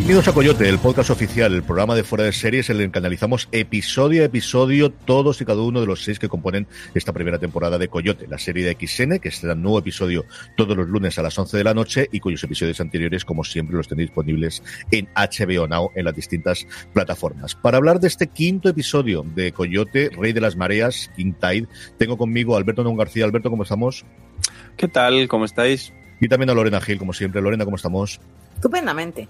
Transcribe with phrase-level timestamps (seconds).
[0.00, 2.98] Bienvenidos a Coyote, el podcast oficial, el programa de fuera de series en el que
[2.98, 7.38] analizamos episodio a episodio todos y cada uno de los seis que componen esta primera
[7.38, 10.24] temporada de Coyote, la serie de XN, que estará un nuevo episodio
[10.56, 13.76] todos los lunes a las 11 de la noche y cuyos episodios anteriores, como siempre,
[13.76, 17.54] los tenéis disponibles en HBO Now en las distintas plataformas.
[17.54, 22.16] Para hablar de este quinto episodio de Coyote, Rey de las Mareas, King Tide, tengo
[22.16, 23.26] conmigo a Alberto Non García.
[23.26, 24.06] Alberto, ¿cómo estamos?
[24.78, 25.28] ¿Qué tal?
[25.28, 25.92] ¿Cómo estáis?
[26.22, 27.42] Y también a Lorena Gil, como siempre.
[27.42, 28.18] Lorena, ¿cómo estamos?
[28.60, 29.26] Estupendamente.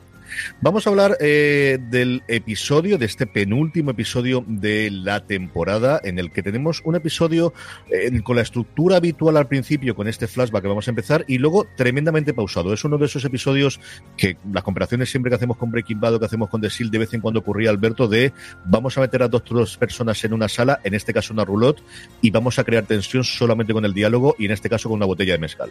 [0.61, 6.33] Vamos a hablar eh, del episodio, de este penúltimo episodio de la temporada, en el
[6.33, 7.55] que tenemos un episodio
[7.93, 11.39] eh, con la estructura habitual al principio, con este flashback que vamos a empezar, y
[11.39, 12.73] luego tremendamente pausado.
[12.73, 13.79] Es uno de esos episodios
[14.17, 16.91] que las comparaciones siempre que hacemos con Breaking Bad o que hacemos con The Seal,
[16.91, 18.33] de vez en cuando ocurría, Alberto, de
[18.65, 21.85] vamos a meter a dos, dos personas en una sala, en este caso una roulotte,
[22.21, 25.07] y vamos a crear tensión solamente con el diálogo y en este caso con una
[25.07, 25.71] botella de mezcal.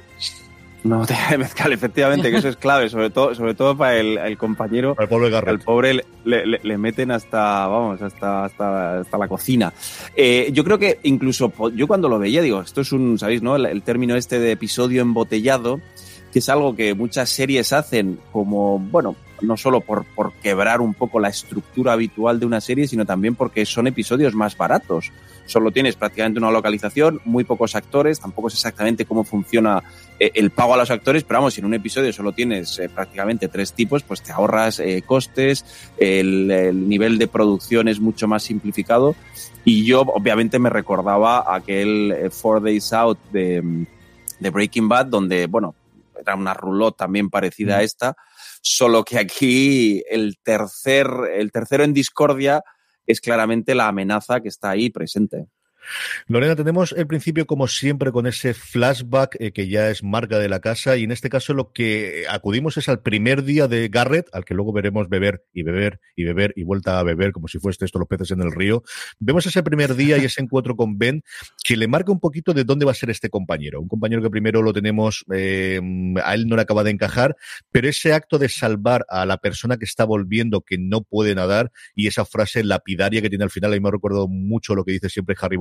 [0.83, 4.37] Una botella de mezcal, efectivamente, que eso es clave, sobre todo, sobre todo para el,
[4.37, 4.95] compañero.
[4.95, 5.49] Para el pobre Garrett.
[5.49, 9.73] Al pobre le, le, meten hasta, vamos, hasta, hasta, hasta la cocina.
[10.15, 13.57] Eh, yo creo que incluso yo cuando lo veía, digo, esto es un, ¿sabéis, no?
[13.57, 15.81] El, término este de episodio embotellado,
[16.31, 20.93] que es algo que muchas series hacen como, bueno, no solo por, por quebrar un
[20.93, 25.11] poco la estructura habitual de una serie, sino también porque son episodios más baratos.
[25.49, 29.81] Solo tienes prácticamente una localización, muy pocos actores, tampoco es exactamente cómo funciona
[30.19, 32.87] eh, el pago a los actores, pero vamos, si en un episodio solo tienes eh,
[32.87, 35.65] prácticamente tres tipos, pues te ahorras eh, costes,
[35.97, 39.15] el, nivel de producción es mucho más simplificado.
[39.65, 43.87] Y yo, obviamente, me recordaba aquel Four Days Out de,
[44.39, 45.73] de Breaking Bad, donde, bueno,
[46.21, 48.15] era una roulotte también parecida a esta,
[48.61, 52.63] solo que aquí el tercer, el tercero en discordia
[53.09, 55.47] es claramente la amenaza que está ahí presente.
[56.27, 60.49] Lorena, tenemos el principio como siempre con ese flashback eh, que ya es marca de
[60.49, 64.27] la casa y en este caso lo que acudimos es al primer día de Garrett,
[64.33, 67.59] al que luego veremos beber y beber y beber y vuelta a beber como si
[67.59, 68.83] fuese esto los peces en el río.
[69.19, 71.23] Vemos ese primer día y ese encuentro con Ben
[71.63, 73.81] que le marca un poquito de dónde va a ser este compañero.
[73.81, 75.79] Un compañero que primero lo tenemos, eh,
[76.23, 77.35] a él no le acaba de encajar,
[77.71, 81.71] pero ese acto de salvar a la persona que está volviendo que no puede nadar
[81.95, 84.91] y esa frase lapidaria que tiene al final, ahí me ha recordado mucho lo que
[84.91, 85.57] dice siempre Harry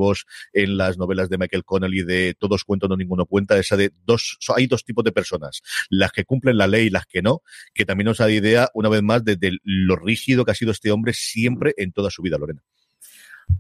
[0.53, 4.39] En las novelas de Michael Connelly de Todos cuentan, no ninguno cuenta, esa de dos,
[4.55, 7.43] hay dos tipos de personas, las que cumplen la ley y las que no,
[7.75, 10.91] que también nos da idea, una vez más, de, lo rígido que ha sido este
[10.91, 12.63] hombre siempre en toda su vida, Lorena.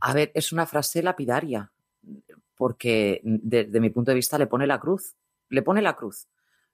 [0.00, 1.72] A ver, es una frase lapidaria,
[2.56, 5.16] porque desde mi punto de vista le pone la cruz,
[5.48, 6.28] le pone la cruz.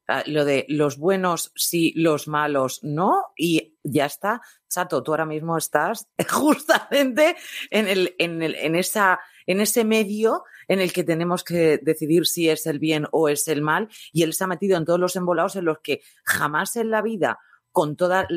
[0.06, 4.42] Ah, lo de los buenos sí, los malos no, y ya está.
[4.68, 7.36] Chato, tú ahora mismo estás justamente
[7.70, 12.26] en, el, en, el, en, esa, en ese medio en el que tenemos que decidir
[12.26, 15.00] si es el bien o es el mal, y él se ha metido en todos
[15.00, 17.38] los embolados en los que jamás en la vida,
[17.72, 18.28] con toda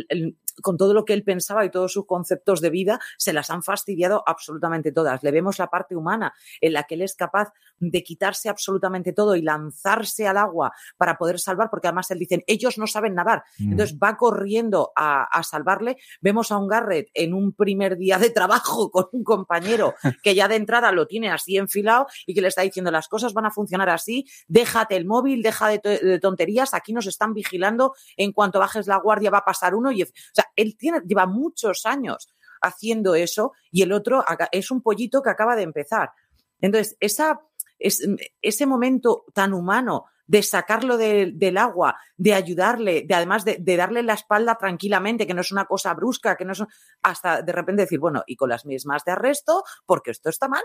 [0.62, 3.64] con todo lo que él pensaba y todos sus conceptos de vida, se las han
[3.64, 5.24] fastidiado absolutamente todas.
[5.24, 9.36] Le vemos la parte humana en la que él es capaz de quitarse absolutamente todo
[9.36, 13.44] y lanzarse al agua para poder salvar, porque además él dice, ellos no saben nadar.
[13.60, 13.72] Mm.
[13.72, 15.98] Entonces va corriendo a, a, salvarle.
[16.22, 19.94] Vemos a un Garrett en un primer día de trabajo con un compañero
[20.24, 23.34] que ya de entrada lo tiene así enfilado y que le está diciendo las cosas
[23.34, 27.94] van a funcionar así, déjate el móvil, deja de, de tonterías, aquí nos están vigilando,
[28.16, 31.26] en cuanto bajes la guardia va a pasar uno y, o sea, él tiene, lleva
[31.26, 32.30] muchos años
[32.62, 36.12] haciendo eso y el otro es un pollito que acaba de empezar.
[36.60, 37.40] Entonces, esa,
[37.80, 44.04] ese momento tan humano de sacarlo del agua, de ayudarle, de además de, de, darle
[44.04, 46.64] la espalda tranquilamente, que no es una cosa brusca, que no es
[47.02, 50.64] hasta de repente decir, bueno, y con las mismas de arresto, porque esto está mal.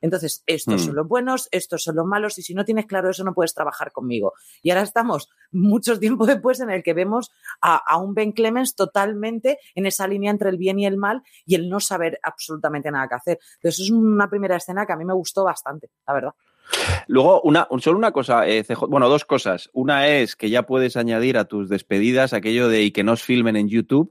[0.00, 0.96] Entonces, estos son mm.
[0.96, 3.92] los buenos, estos son los malos, y si no tienes claro eso, no puedes trabajar
[3.92, 4.32] conmigo.
[4.62, 9.58] Y ahora estamos mucho tiempo después en el que vemos a, un Ben Clemens totalmente
[9.74, 13.08] en esa línea entre el bien y el mal y el no saber absolutamente nada
[13.08, 13.38] que hacer.
[13.56, 16.32] Entonces, es una primera escena que a mí me gustó bastante, la verdad.
[17.06, 19.70] Luego, una, solo una cosa, eh, bueno, dos cosas.
[19.72, 23.56] Una es que ya puedes añadir a tus despedidas aquello de y que nos filmen
[23.56, 24.10] en YouTube.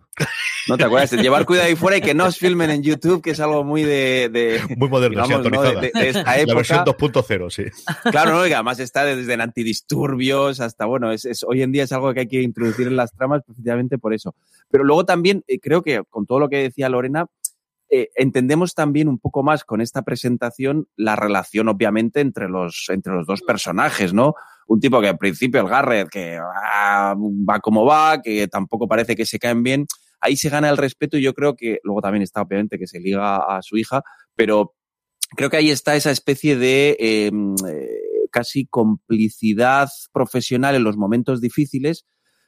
[0.68, 1.12] ¿No te acuerdas?
[1.21, 4.62] Llevar cuidado ahí fuera y que nos filmen en YouTube, que es algo muy de.
[4.77, 6.45] muy moderno, de, esta época.
[6.45, 7.63] La versión 2.0, sí.
[8.12, 8.48] Claro, ¿no?
[8.48, 12.21] Y además está desde el antidisturbios hasta, bueno, es, hoy en día es algo que
[12.21, 14.36] hay que introducir en las tramas precisamente por eso.
[14.69, 17.27] Pero luego también eh, creo que con todo lo que decía Lorena,
[17.89, 23.13] eh, entendemos también un poco más con esta presentación la relación, obviamente, entre los, entre
[23.13, 24.34] los dos personajes, ¿no?
[24.68, 29.16] Un tipo que al principio, el Garrett, que va, va como va, que tampoco parece
[29.16, 29.86] que se caen bien,
[30.19, 33.00] ahí se gana el respeto y yo creo que, luego también está obviamente que se
[33.00, 34.04] liga a su hija,
[34.36, 34.75] pero
[35.36, 41.39] creo que ahí está esa especie de em, eh, casi complicidad profesional en los momentos
[41.39, 42.06] difíciles,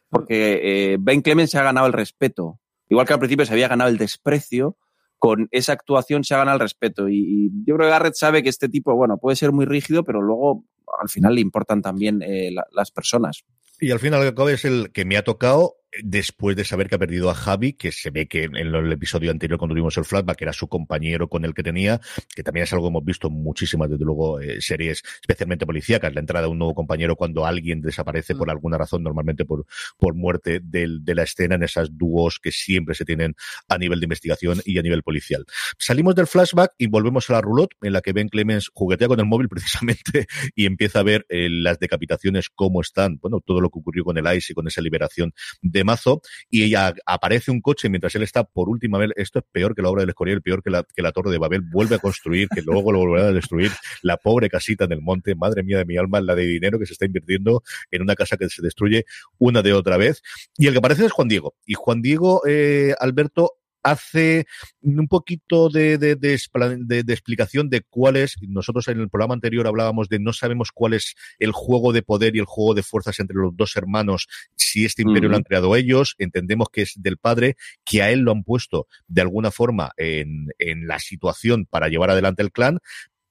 [0.10, 0.60] porque
[0.94, 2.60] eh, Ben Clemens se ha ganado el respeto
[2.90, 4.78] igual que al principio se había ganado el desprecio,
[5.20, 7.10] con esa actuación se ha ganado el respeto.
[7.10, 10.22] Y, yo creo que Garrett sabe que este tipo, bueno, puede ser muy rígido, pero
[10.22, 10.66] luego
[11.00, 13.44] al final le importan también eh, las personas.
[13.80, 16.96] Y al final, lo que es el que me ha tocado después de saber que
[16.96, 20.06] ha perdido a Javi, que se ve que en el episodio anterior cuando tuvimos el
[20.06, 22.00] flashback era su compañero con el que tenía,
[22.36, 26.20] que también es algo que hemos visto muchísimas, desde luego, eh, series especialmente policíacas, la
[26.20, 28.52] entrada de un nuevo compañero cuando alguien desaparece por mm.
[28.52, 29.66] alguna razón, normalmente por,
[29.98, 33.36] por muerte del, de la escena, en esas dúos que siempre se tienen
[33.68, 35.46] a nivel de investigación y a nivel policial.
[35.78, 39.20] Salimos del flashback y volvemos a la roulotte, en la que Ben Clemens juguetea con
[39.20, 43.70] el móvil precisamente y empieza a ver eh, las decapitaciones, cómo están, bueno, todo lo
[43.70, 47.52] que ocurrió con el ICE y con esa liberación de de mazo y ella aparece
[47.52, 49.12] un coche mientras él está por última vez.
[49.16, 51.38] Esto es peor que la obra del Escorial, peor que la, que la Torre de
[51.38, 51.62] Babel.
[51.62, 53.72] Vuelve a construir, que luego lo volverá a destruir.
[54.02, 56.86] La pobre casita en el monte, madre mía de mi alma, la de dinero que
[56.86, 59.06] se está invirtiendo en una casa que se destruye
[59.38, 60.22] una de otra vez.
[60.58, 61.56] Y el que aparece es Juan Diego.
[61.66, 64.46] Y Juan Diego, eh, Alberto, hace
[64.82, 70.10] un poquito de, de, de, explicación de cuál es, nosotros en el programa anterior hablábamos
[70.10, 73.38] de no sabemos cuál es el juego de poder y el juego de fuerzas entre
[73.38, 77.56] los dos hermanos, si este imperio lo han creado ellos, entendemos que es del padre,
[77.84, 82.10] que a él lo han puesto de alguna forma en, en la situación para llevar
[82.10, 82.80] adelante el clan,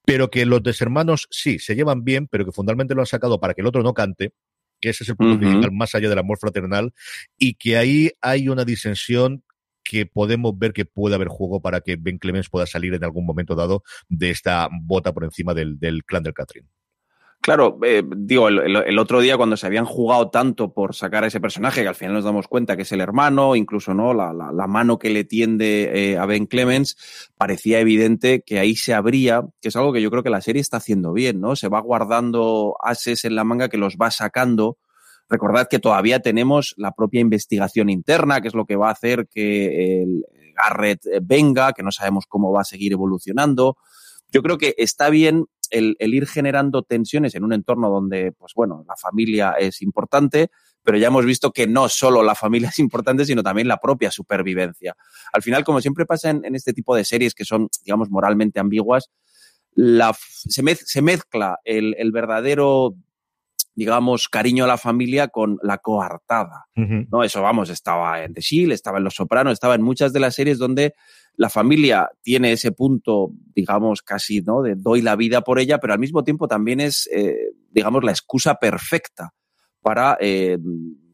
[0.04, 3.38] pero que los dos hermanos sí, se llevan bien, pero que fundamentalmente lo han sacado
[3.38, 4.32] para que el otro no cante,
[4.80, 6.94] que ese es el punto principal, más allá del amor fraternal,
[7.36, 9.42] y que ahí hay una disensión
[9.88, 13.24] que podemos ver que puede haber juego para que Ben Clemens pueda salir en algún
[13.24, 16.68] momento dado de esta bota por encima del, clan del Catherine.
[17.40, 21.40] Claro, eh, digo, el, otro día cuando se habían jugado tanto por sacar a ese
[21.40, 24.66] personaje, que al final nos damos cuenta que es el hermano, incluso no la, la,
[24.66, 29.68] mano que le tiende eh, a Ben Clemens, parecía evidente que ahí se abría, que
[29.68, 31.54] es algo que yo creo que la serie está haciendo bien, ¿no?
[31.54, 34.76] Se va guardando ases en la manga que los va sacando
[35.28, 39.28] Recordad que todavía tenemos la propia investigación interna, que es lo que va a hacer
[39.28, 40.24] que el
[40.56, 43.76] Garrett venga, que no sabemos cómo va a seguir evolucionando.
[44.30, 48.84] Yo creo que está bien el, ir generando tensiones en un entorno donde, pues bueno,
[48.86, 50.50] la familia es importante,
[50.82, 54.10] pero ya hemos visto que no solo la familia es importante, sino también la propia
[54.10, 54.96] supervivencia.
[55.32, 59.10] Al final, como siempre pasa en, este tipo de series que son, digamos, moralmente ambiguas,
[60.48, 62.94] se, mezcla el, verdadero
[63.78, 66.66] digamos, cariño a la familia con la coartada.
[66.74, 67.22] ¿no?
[67.22, 70.34] Eso, vamos, estaba en The Shield, estaba en Los Sopranos, estaba en muchas de las
[70.34, 70.94] series donde
[71.36, 74.62] la familia tiene ese punto, digamos, casi, ¿no?
[74.62, 78.10] De doy la vida por ella, pero al mismo tiempo también es, eh, digamos, la
[78.10, 79.32] excusa perfecta
[79.80, 80.58] para, eh,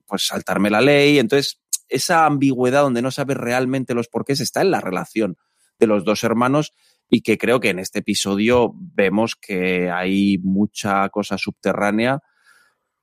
[0.06, 1.18] pues, saltarme la ley.
[1.18, 1.60] Entonces,
[1.90, 5.36] esa ambigüedad donde no sabes realmente los porqués está en la relación
[5.78, 6.72] de los dos hermanos
[7.10, 12.22] y que creo que en este episodio vemos que hay mucha cosa subterránea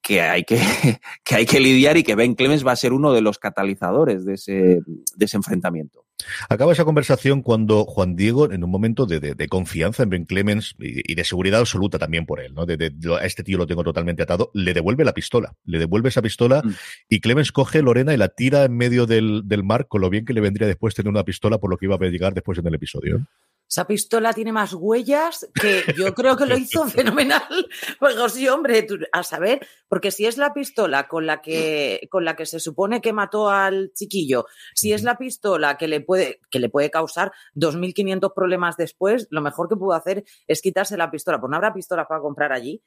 [0.01, 0.59] que hay que,
[1.23, 4.25] que hay que lidiar y que Ben Clemens va a ser uno de los catalizadores
[4.25, 6.05] de ese, de ese enfrentamiento.
[6.49, 10.75] Acaba esa conversación cuando Juan Diego, en un momento de, de, confianza en Ben Clemens
[10.79, 12.65] y, de seguridad absoluta también por él, ¿no?
[12.65, 16.21] De, a este tío lo tengo totalmente atado, le devuelve la pistola, le devuelve esa
[16.21, 16.71] pistola mm.
[17.09, 20.25] y Clemens coge Lorena y la tira en medio del, del, mar, con lo bien
[20.25, 22.67] que le vendría después tener una pistola por lo que iba a llegar después en
[22.67, 23.25] el episodio.
[23.71, 27.41] Esa pistola tiene más huellas que yo creo que lo hizo fenomenal.
[27.99, 32.35] Pues sí, hombre, a saber, porque si es la pistola con la que con la
[32.35, 36.59] que se supone que mató al chiquillo, si es la pistola que le puede que
[36.59, 41.39] le puede causar 2500 problemas después, lo mejor que pudo hacer es quitarse la pistola.
[41.39, 42.81] Pues no habrá pistolas para comprar allí.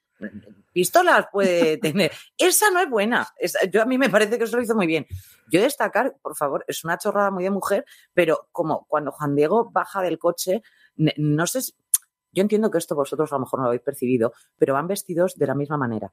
[0.73, 2.12] Pistolas puede tener.
[2.38, 3.28] Esa no es buena.
[3.73, 5.06] yo a mí me parece que eso lo hizo muy bien.
[5.50, 9.71] Yo destacar, por favor, es una chorrada muy de mujer, pero como cuando Juan Diego
[9.71, 10.62] baja del coche
[10.97, 11.61] no sé,
[12.33, 15.35] yo entiendo que esto vosotros a lo mejor no lo habéis percibido, pero van vestidos
[15.37, 16.12] de la misma manera.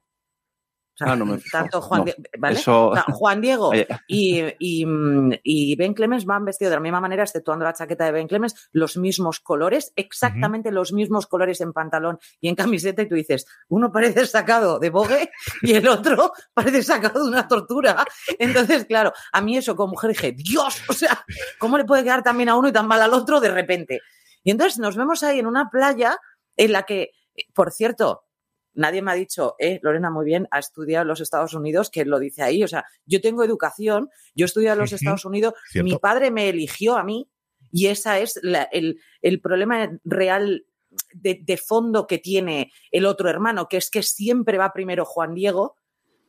[1.00, 1.16] Ah,
[1.50, 3.72] tanto Juan, Diego
[4.06, 8.68] y, Ben Clemens van vestidos de la misma manera, exceptuando la chaqueta de Ben Clemens,
[8.72, 13.46] los mismos colores, exactamente los mismos colores en pantalón y en camiseta, y tú dices,
[13.68, 15.30] uno parece sacado de Vogue
[15.62, 18.04] y el otro parece sacado de una tortura.
[18.38, 21.24] Entonces, claro, a mí eso como mujer dije, Dios, o sea,
[21.58, 24.00] ¿cómo le puede quedar tan bien a uno y tan mal al otro de repente?
[24.44, 26.18] Y entonces nos vemos ahí en una playa
[26.56, 27.12] en la que,
[27.54, 28.24] por cierto,
[28.74, 32.04] nadie me ha dicho, eh, Lorena, muy bien, ha estudiado en los Estados Unidos, que
[32.04, 32.62] lo dice ahí.
[32.62, 36.96] O sea, yo tengo educación, yo estudiado en los Estados Unidos, mi padre me eligió
[36.96, 37.28] a mí
[37.70, 38.40] y ese es
[38.72, 40.66] el, el, problema real
[41.14, 45.34] de, de, fondo que tiene el otro hermano, que es que siempre va primero Juan
[45.34, 45.76] Diego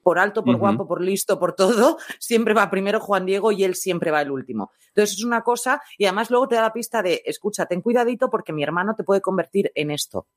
[0.04, 3.74] por alto, por guapo, por listo, por todo, siempre va primero Juan Diego y él
[3.74, 4.72] siempre va el último.
[4.90, 8.30] Entonces es una cosa y además luego te da la pista de, escucha, ten cuidadito
[8.30, 10.28] porque mi hermano te puede convertir en esto.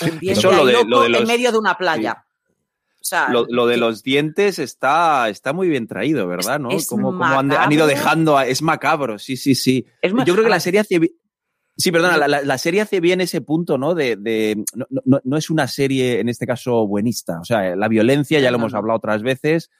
[0.00, 0.06] Hmm.
[0.06, 2.24] En, Eso lo de, en medio de una playa.
[3.28, 6.58] lo, de los dientes está, está muy bien traído, ¿verdad?
[6.58, 6.70] ¿no?
[6.88, 9.86] como, han, ido dejando, es macabro, sí, sí, sí.
[10.02, 11.00] Yo creo que la serie hace,
[11.76, 13.94] Sí, perdona, la, serie hace bien ese punto, ¿no?
[13.94, 14.64] De,
[15.24, 17.40] no, es una serie, en este caso, buenista.
[17.40, 19.70] O sea, la violencia, ya lo hemos hablado otras veces,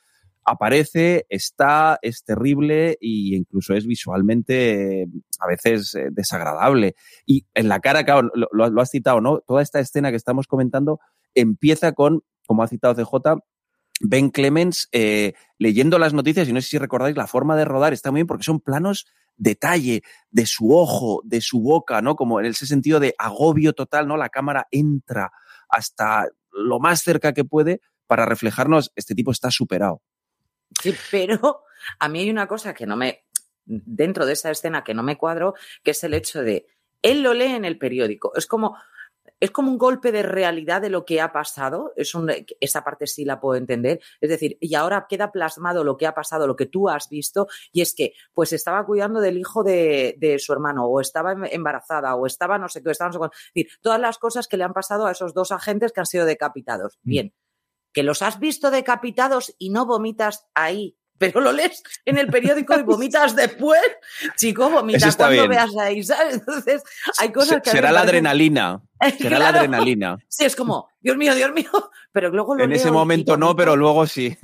[0.45, 5.07] aparece, está, es terrible e incluso es visualmente
[5.41, 6.95] a veces eh, desagradable.
[7.27, 9.41] Y en la cara, claro, lo, has citado, ¿no?
[9.41, 11.01] Toda esta escena que estamos comentando
[11.35, 13.41] empieza con, como ha citado CJ,
[14.01, 17.93] Ben Clemens eh, leyendo las noticias, y no sé si recordáis, la forma de rodar
[17.93, 22.17] está muy bien porque son planos detalle de su ojo, de su boca, ¿no?
[22.17, 24.17] Como en ese sentido de agobio total, ¿no?
[24.17, 25.33] La cámara entra
[25.69, 30.03] hasta lo más cerca que puede para reflejarnos, este tipo está superado.
[30.81, 31.65] Sí, pero
[31.99, 33.25] a mí hay una cosa que no me,
[33.65, 36.67] dentro de esa escena que no me cuadro, que es el hecho de,
[37.03, 38.33] él lo lee en el periódico.
[38.35, 38.77] Es como,
[39.41, 41.93] es como un golpe de realidad de lo que ha pasado.
[41.97, 44.01] Es un, esa parte sí la puedo entender.
[44.21, 47.47] Es decir, y ahora queda plasmado lo que ha pasado, lo que tú has visto,
[47.73, 52.15] y es que, pues estaba cuidando del hijo de, su hermano, o estaba em, embarazada,
[52.15, 53.37] o estaba no sé qué, estaba no sé cuánto.
[53.37, 56.07] Es decir, todas las cosas que le han pasado a esos dos agentes que han
[56.07, 56.99] sido decapitados.
[57.03, 57.11] Mm.
[57.11, 57.35] Bien.
[57.95, 62.79] Que los has visto decapitados y no vomitas ahí pero lo lees en el periódico
[62.79, 63.81] y vomitas después,
[64.37, 66.35] chico, vomitas cuando veas ahí, ¿sabes?
[66.35, 66.83] Entonces,
[67.19, 67.71] hay cosas que...
[67.75, 68.83] Será la adrenalina.
[69.19, 70.19] Será la adrenalina.
[70.29, 71.71] Sí, es como, Dios mío, Dios mío,
[72.13, 74.37] pero luego lo En ese momento no, pero luego sí.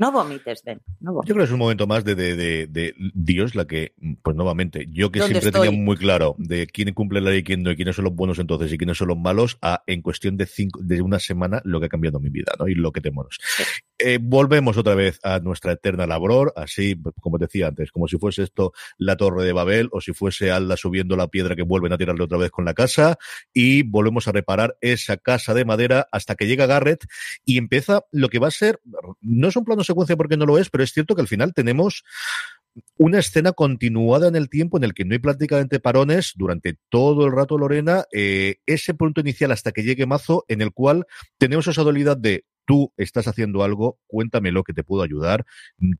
[0.00, 0.80] No vomites, Ben.
[1.00, 3.92] No Yo creo que es un momento más de, de, Dios la que,
[4.22, 7.62] pues nuevamente, yo que siempre tenía muy claro de quién cumple la ley y quién
[7.62, 10.38] no, y quiénes son los buenos entonces y quiénes son los malos, a en cuestión
[10.38, 12.66] de cinco, de una semana lo que ha cambiado mi vida, ¿no?
[12.66, 13.38] Y lo que tenemos.
[13.98, 18.44] Eh, volvemos otra vez a nuestra eterna labor, así, como decía antes, como si fuese
[18.44, 21.98] esto la torre de Babel o si fuese Alda subiendo la piedra que vuelven a
[21.98, 23.18] tirarle otra vez con la casa
[23.52, 27.04] y volvemos a reparar esa casa de madera hasta que llega Garrett
[27.44, 28.80] y empieza lo que va a ser,
[29.20, 31.52] no es un plano secuencia porque no lo es, pero es cierto que al final
[31.54, 32.04] tenemos
[32.96, 37.26] una escena continuada en el tiempo en el que no hay prácticamente parones durante todo
[37.26, 41.06] el rato Lorena, eh, ese punto inicial hasta que llegue Mazo en el cual
[41.38, 45.44] tenemos esa dualidad de tú estás haciendo algo, cuéntamelo que te puedo ayudar.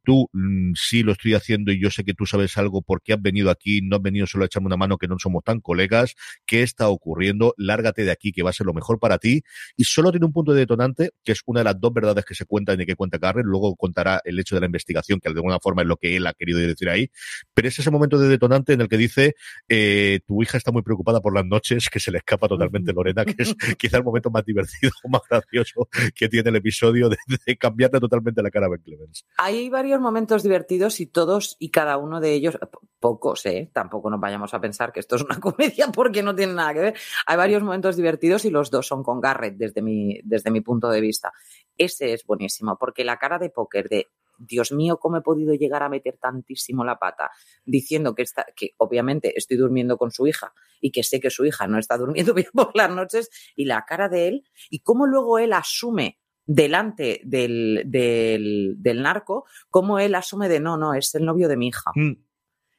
[0.04, 3.20] Tú mm, sí lo estoy haciendo y yo sé que tú sabes algo porque has
[3.20, 6.14] venido aquí, no has venido solo a echarme una mano que no somos tan colegas.
[6.46, 7.54] ¿Qué está ocurriendo?
[7.56, 9.42] Lárgate de aquí que va a ser lo mejor para ti.
[9.76, 12.36] Y solo tiene un punto de detonante, que es una de las dos verdades que
[12.36, 13.46] se cuentan y que cuenta Carrel.
[13.46, 16.24] Luego contará el hecho de la investigación, que de alguna forma es lo que él
[16.28, 17.10] ha querido decir ahí.
[17.52, 19.34] Pero es ese momento de detonante en el que dice,
[19.68, 23.24] eh, tu hija está muy preocupada por las noches, que se le escapa totalmente Lorena,
[23.24, 27.56] que es quizá el momento más divertido, más gracioso que tiene el episodio de, de
[27.56, 29.26] cambiarle totalmente la cara a Ben Clemens.
[29.38, 32.58] Hay varios momentos divertidos y todos y cada uno de ellos,
[33.00, 33.70] pocos, ¿eh?
[33.72, 36.80] Tampoco nos vayamos a pensar que esto es una comedia porque no tiene nada que
[36.80, 36.94] ver.
[37.26, 40.88] Hay varios momentos divertidos y los dos son con Garrett desde mi, desde mi punto
[40.88, 41.32] de vista.
[41.76, 44.08] Ese es buenísimo porque la cara de póker de
[44.40, 47.30] Dios mío, ¿cómo he podido llegar a meter tantísimo la pata?
[47.64, 51.44] Diciendo que, está, que obviamente estoy durmiendo con su hija y que sé que su
[51.44, 55.06] hija no está durmiendo bien por las noches y la cara de él y cómo
[55.06, 56.19] luego él asume
[56.52, 61.56] delante del, del, del, narco, como él asume de no, no, es el novio de
[61.56, 61.92] mi hija.
[61.94, 62.14] Mm.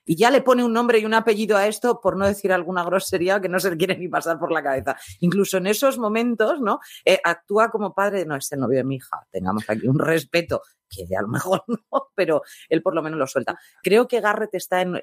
[0.04, 2.84] Y ya le pone un nombre y un apellido a esto por no decir alguna
[2.84, 4.98] grosería que no se le quiere ni pasar por la cabeza.
[5.22, 6.80] Incluso en esos momentos, ¿no?
[7.06, 10.64] Eh, actúa como padre, no, es el novio de mi hija, tengamos aquí un respeto
[10.92, 13.58] que a lo mejor no, pero él por lo menos lo suelta.
[13.82, 15.00] Creo que Garrett está en,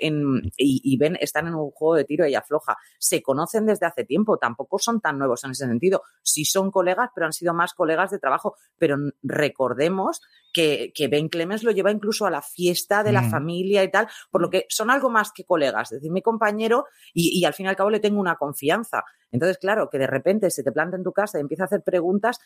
[0.56, 2.76] y, Ben están en un juego de tiro y afloja.
[2.98, 6.02] Se conocen desde hace tiempo, tampoco son tan nuevos en ese sentido.
[6.22, 8.56] Sí son colegas, pero han sido más colegas de trabajo.
[8.78, 10.20] Pero recordemos
[10.52, 13.30] que, Ben Clemens lo lleva incluso a la fiesta de la mm.
[13.30, 15.92] familia y tal, por lo que son algo más que colegas.
[15.92, 19.04] Es decir, mi compañero y, y al fin y al cabo le tengo una confianza.
[19.30, 21.82] Entonces, claro, que de repente se te planta en tu casa y empieza a hacer
[21.82, 22.40] preguntas,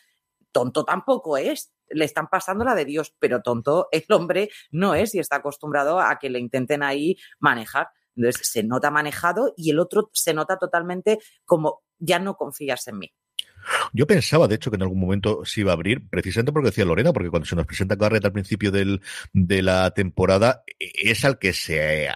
[0.53, 1.73] tonto tampoco es.
[1.89, 5.99] Le están pasando la de Dios, pero tonto el hombre no es y está acostumbrado
[5.99, 7.89] a que le intenten ahí manejar.
[8.15, 12.99] Entonces se nota manejado y el otro se nota totalmente como ya no confías en
[12.99, 13.13] mí.
[13.93, 16.85] Yo pensaba, de hecho, que en algún momento se iba a abrir, precisamente porque decía
[16.85, 21.23] Lorena, porque cuando se nos presenta Garrett al principio del, de la temporada, e, es
[21.23, 22.09] al que se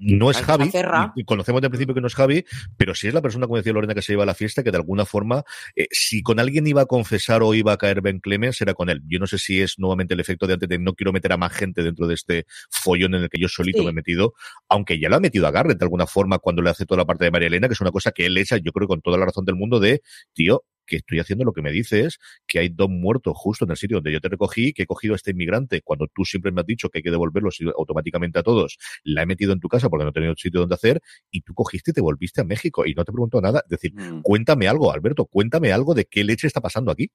[0.00, 0.70] no es Javi,
[1.14, 2.44] y conocemos de principio que no es Javi,
[2.76, 4.70] pero sí es la persona, como decía Lorena, que se lleva a la fiesta, que
[4.70, 5.42] de alguna forma,
[5.74, 8.90] eh, si con alguien iba a confesar o iba a caer Ben Clemens, era con
[8.90, 9.02] él.
[9.06, 11.36] Yo no sé si es nuevamente el efecto de antes de no quiero meter a
[11.36, 14.34] más gente dentro de este follón en el que yo solito me he metido,
[14.68, 17.04] aunque ya lo ha metido a Garrett de alguna forma cuando le hace toda la
[17.04, 19.18] parte de María Elena, que es una cosa que él echa, yo creo, con toda
[19.18, 22.68] la razón del mundo de, tío, que estoy haciendo lo que me dices, que hay
[22.68, 25.32] dos muertos justo en el sitio donde yo te recogí, que he cogido a este
[25.32, 29.22] inmigrante cuando tú siempre me has dicho que hay que devolverlos automáticamente a todos, la
[29.22, 31.00] he metido en tu casa porque no he tenido sitio donde hacer
[31.30, 33.60] y tú cogiste y te volviste a México y no te pregunto nada.
[33.64, 34.22] Es decir, mm.
[34.22, 37.10] cuéntame algo, Alberto, cuéntame algo de qué leche está pasando aquí.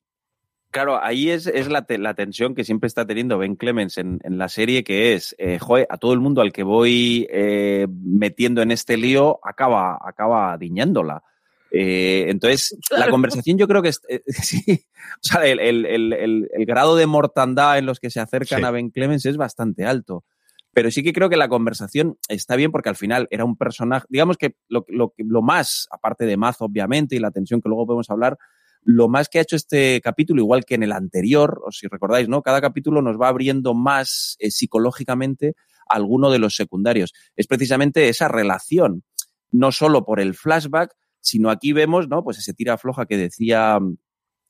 [0.72, 4.38] Claro, ahí es, es la, la, tensión que siempre está teniendo Ben Clemens en, en
[4.38, 8.62] la serie, que es, eh, joder, a todo el mundo al que voy eh, metiendo
[8.62, 11.24] en este lío, acaba, acaba diñándola.
[11.72, 16.50] Eh, entonces, la conversación yo creo que es, eh, sí, o sea, el, el, el,
[16.52, 18.66] el, grado de mortandad en los que se acercan sí.
[18.66, 20.26] a Ben Clemens es bastante alto.
[20.74, 24.06] Pero sí que creo que la conversación está bien porque al final era un personaje,
[24.10, 27.88] digamos que lo, lo, lo más, aparte de Maz, obviamente, y la tensión que luego
[27.88, 28.38] podemos hablar,
[28.84, 32.30] lo más que ha hecho este capítulo, igual que en el anterior, o si recordáis,
[32.30, 32.42] ¿no?
[32.42, 35.56] Cada capítulo nos va abriendo más eh, psicológicamente
[35.88, 37.14] a alguno de los secundarios.
[37.36, 39.04] Es precisamente esa relación,
[39.52, 42.24] no solo por el flashback, sino aquí vemos, ¿no?
[42.24, 43.80] Pues ese tira floja que decía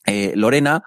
[0.05, 0.83] eh, Lorena,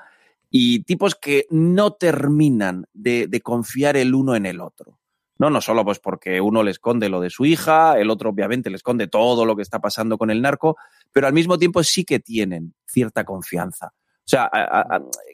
[0.50, 5.00] y tipos que no terminan de, confiar el uno en el otro.
[5.36, 8.70] No, no solo pues porque uno le esconde lo de su hija, el otro obviamente
[8.70, 10.76] le esconde todo lo que está pasando con el narco,
[11.12, 13.94] pero al mismo tiempo sí que tienen cierta confianza.
[14.18, 14.48] O sea,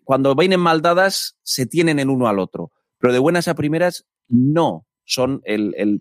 [0.04, 4.86] cuando vienen maldadas se tienen el uno al otro, pero de buenas a primeras no
[5.04, 6.00] son el, el,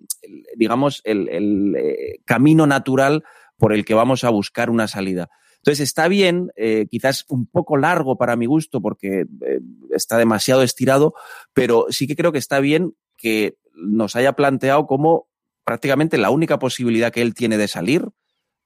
[0.55, 3.23] digamos, el, el eh, camino natural
[3.59, 5.29] por el que vamos a buscar una salida.
[5.57, 9.59] Entonces está bien, eh, quizás un poco largo para mi gusto porque eh,
[9.91, 11.13] está demasiado estirado,
[11.53, 15.27] pero sí que creo que está bien que nos haya planteado como
[15.65, 18.09] prácticamente la única posibilidad que él tiene de salir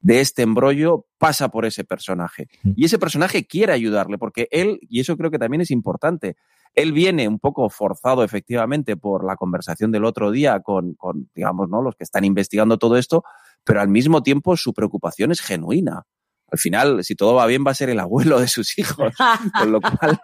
[0.00, 2.48] de este embrollo pasa por ese personaje.
[2.76, 6.36] Y ese personaje quiere ayudarle, porque él, y eso creo que también es importante,
[6.74, 11.70] él viene un poco forzado efectivamente por la conversación del otro día con, con, digamos,
[11.70, 11.80] ¿no?
[11.80, 13.24] los que están investigando todo esto,
[13.64, 16.04] pero al mismo tiempo su preocupación es genuina.
[16.50, 19.12] Al final, si todo va bien, va a ser el abuelo de sus hijos.
[19.58, 20.20] con lo cual,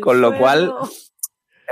[0.00, 0.72] con lo cual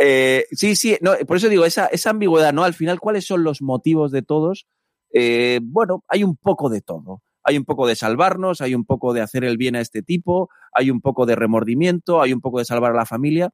[0.03, 2.65] eh, sí, sí, no, por eso digo, esa, esa ambigüedad, ¿no?
[2.65, 4.67] Al final, ¿cuáles son los motivos de todos?
[5.13, 7.23] Eh, bueno, hay un poco de todo.
[7.43, 10.49] Hay un poco de salvarnos, hay un poco de hacer el bien a este tipo,
[10.73, 13.53] hay un poco de remordimiento, hay un poco de salvar a la familia.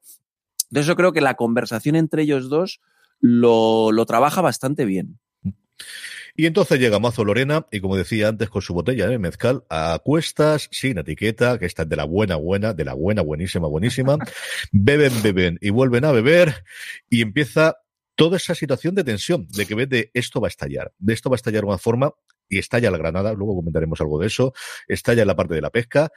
[0.71, 2.81] Entonces yo creo que la conversación entre ellos dos
[3.21, 5.19] lo, lo trabaja bastante bien.
[6.37, 9.99] Y entonces llega Mazo Lorena y como decía antes con su botella de mezcal a
[10.05, 14.19] cuestas, sin etiqueta, que está de la buena buena, de la buena buenísima buenísima,
[14.73, 16.63] beben, beben y vuelven a beber
[17.09, 17.79] y empieza
[18.17, 21.31] toda esa situación de tensión, de que ves de esto va a estallar, de esto
[21.31, 22.13] va a estallar de una forma
[22.49, 24.53] y estalla la granada, luego comentaremos algo de eso,
[24.89, 26.11] estalla la parte de la pesca,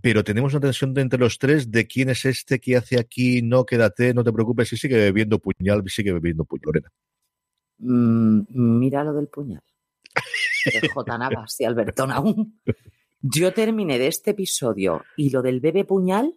[0.00, 3.42] pero tenemos una tensión de entre los tres de quién es este, qué hace aquí,
[3.42, 6.92] no quédate, no te preocupes, y sigue bebiendo puñal, sigue bebiendo puñal, Lorena.
[7.78, 9.62] Mm, mira lo del puñal.
[10.80, 11.18] De J.
[11.18, 12.60] Navas y Albertón aún.
[13.20, 16.36] Yo terminé de este episodio y lo del bebé puñal,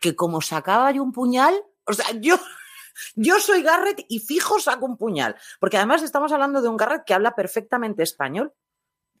[0.00, 2.36] que como sacaba yo un puñal, o sea, yo,
[3.16, 5.36] yo soy Garrett y fijo saco un puñal.
[5.58, 8.52] Porque además estamos hablando de un Garrett que habla perfectamente español.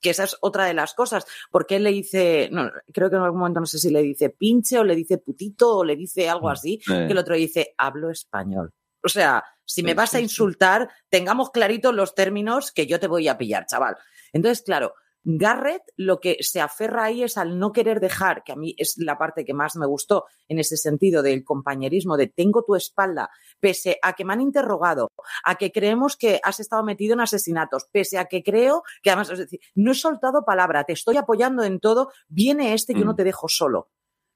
[0.00, 1.26] Que esa es otra de las cosas.
[1.50, 4.30] Porque él le dice, no, creo que en algún momento no sé si le dice
[4.30, 6.92] pinche o le dice putito o le dice algo así, Sí.
[6.92, 8.72] que el otro dice hablo español.
[9.02, 13.28] O sea, si me vas a insultar, tengamos claritos los términos que yo te voy
[13.28, 13.96] a pillar, chaval.
[14.32, 18.56] Entonces, claro, Garrett lo que se aferra ahí es al no querer dejar, que a
[18.56, 22.64] mí es la parte que más me gustó en ese sentido del compañerismo, de tengo
[22.64, 25.08] tu espalda, pese a que me han interrogado,
[25.44, 29.30] a que creemos que has estado metido en asesinatos, pese a que creo que además,
[29.30, 33.06] es decir, no he soltado palabra, te estoy apoyando en todo, viene este que Mm.
[33.06, 33.90] no te dejo solo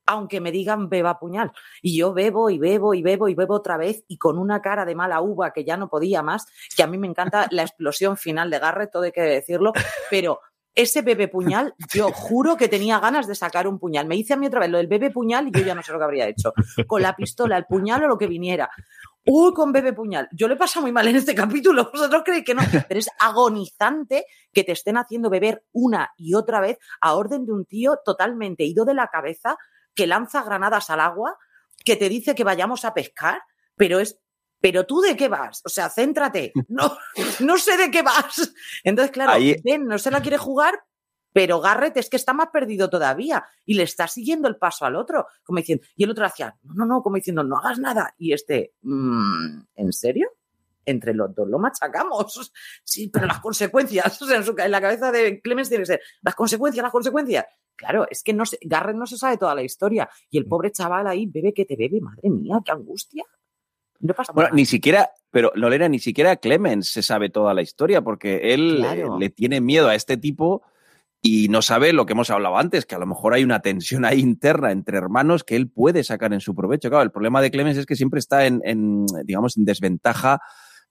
[0.06, 1.52] aunque me digan beba puñal.
[1.82, 4.84] Y yo bebo y bebo y bebo y bebo otra vez y con una cara
[4.84, 8.16] de mala uva que ya no podía más, que a mí me encanta la explosión
[8.16, 9.72] final de Garrett, todo hay que decirlo,
[10.10, 10.40] pero
[10.74, 14.06] ese bebé puñal, yo juro que tenía ganas de sacar un puñal.
[14.06, 15.92] Me hice a mí otra vez lo del bebé puñal y yo ya no sé
[15.92, 16.52] lo que habría hecho.
[16.86, 18.68] Con la pistola, el puñal o lo que viniera.
[19.26, 20.28] Uy, con bebé puñal.
[20.32, 21.90] Yo le pasa muy mal en este capítulo.
[21.92, 26.60] Vosotros creéis que no, pero es agonizante que te estén haciendo beber una y otra
[26.60, 29.56] vez a orden de un tío totalmente ido de la cabeza
[29.94, 31.36] que lanza granadas al agua,
[31.84, 33.42] que te dice que vayamos a pescar,
[33.76, 34.18] pero es,
[34.60, 35.60] pero tú de qué vas?
[35.64, 36.52] O sea, céntrate.
[36.68, 36.96] No,
[37.40, 38.52] no sé de qué vas.
[38.82, 40.82] Entonces, claro, Ahí- Ben no se la quiere jugar,
[41.32, 44.94] pero Garrett es que está más perdido todavía y le está siguiendo el paso al
[44.96, 48.14] otro, como diciendo, y el otro hacía, no, no, no, como diciendo, no hagas nada.
[48.18, 50.28] Y este, "Mm, ¿en serio?
[50.86, 52.52] Entre los dos lo machacamos.
[52.84, 55.86] Sí, pero las consecuencias, o sea, en, su en la cabeza de Clemens tiene que
[55.86, 57.44] ser, las consecuencias, las consecuencias.
[57.76, 60.70] Claro, es que no se, Garrett no se sabe toda la historia y el pobre
[60.70, 63.24] chaval ahí bebe que te bebe, madre mía, qué angustia.
[64.00, 64.56] No pasa Bueno, nada.
[64.56, 69.16] ni siquiera, pero Lorena, ni siquiera Clemens se sabe toda la historia porque él Claro.
[69.16, 70.62] eh, le tiene miedo a este tipo
[71.20, 74.04] y no sabe lo que hemos hablado antes, que a lo mejor hay una tensión
[74.04, 76.90] ahí interna entre hermanos que él puede sacar en su provecho.
[76.90, 80.40] Claro, el problema de Clemens es que siempre está en, en, digamos, en desventaja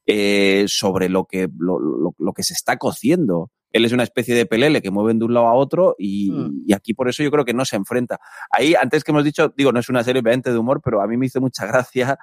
[0.08, 4.34] eh, sobre lo que, lo, lo- lo que se está cociendo él es una especie
[4.36, 6.64] de pelele que mueven de un lado a otro y, Mm.
[6.68, 8.20] y aquí por eso yo creo que no se enfrenta.
[8.50, 11.08] Ahí, antes que hemos dicho, digo, no es una serie obviamente de humor, pero a
[11.08, 12.18] mí me hizo mucha gracia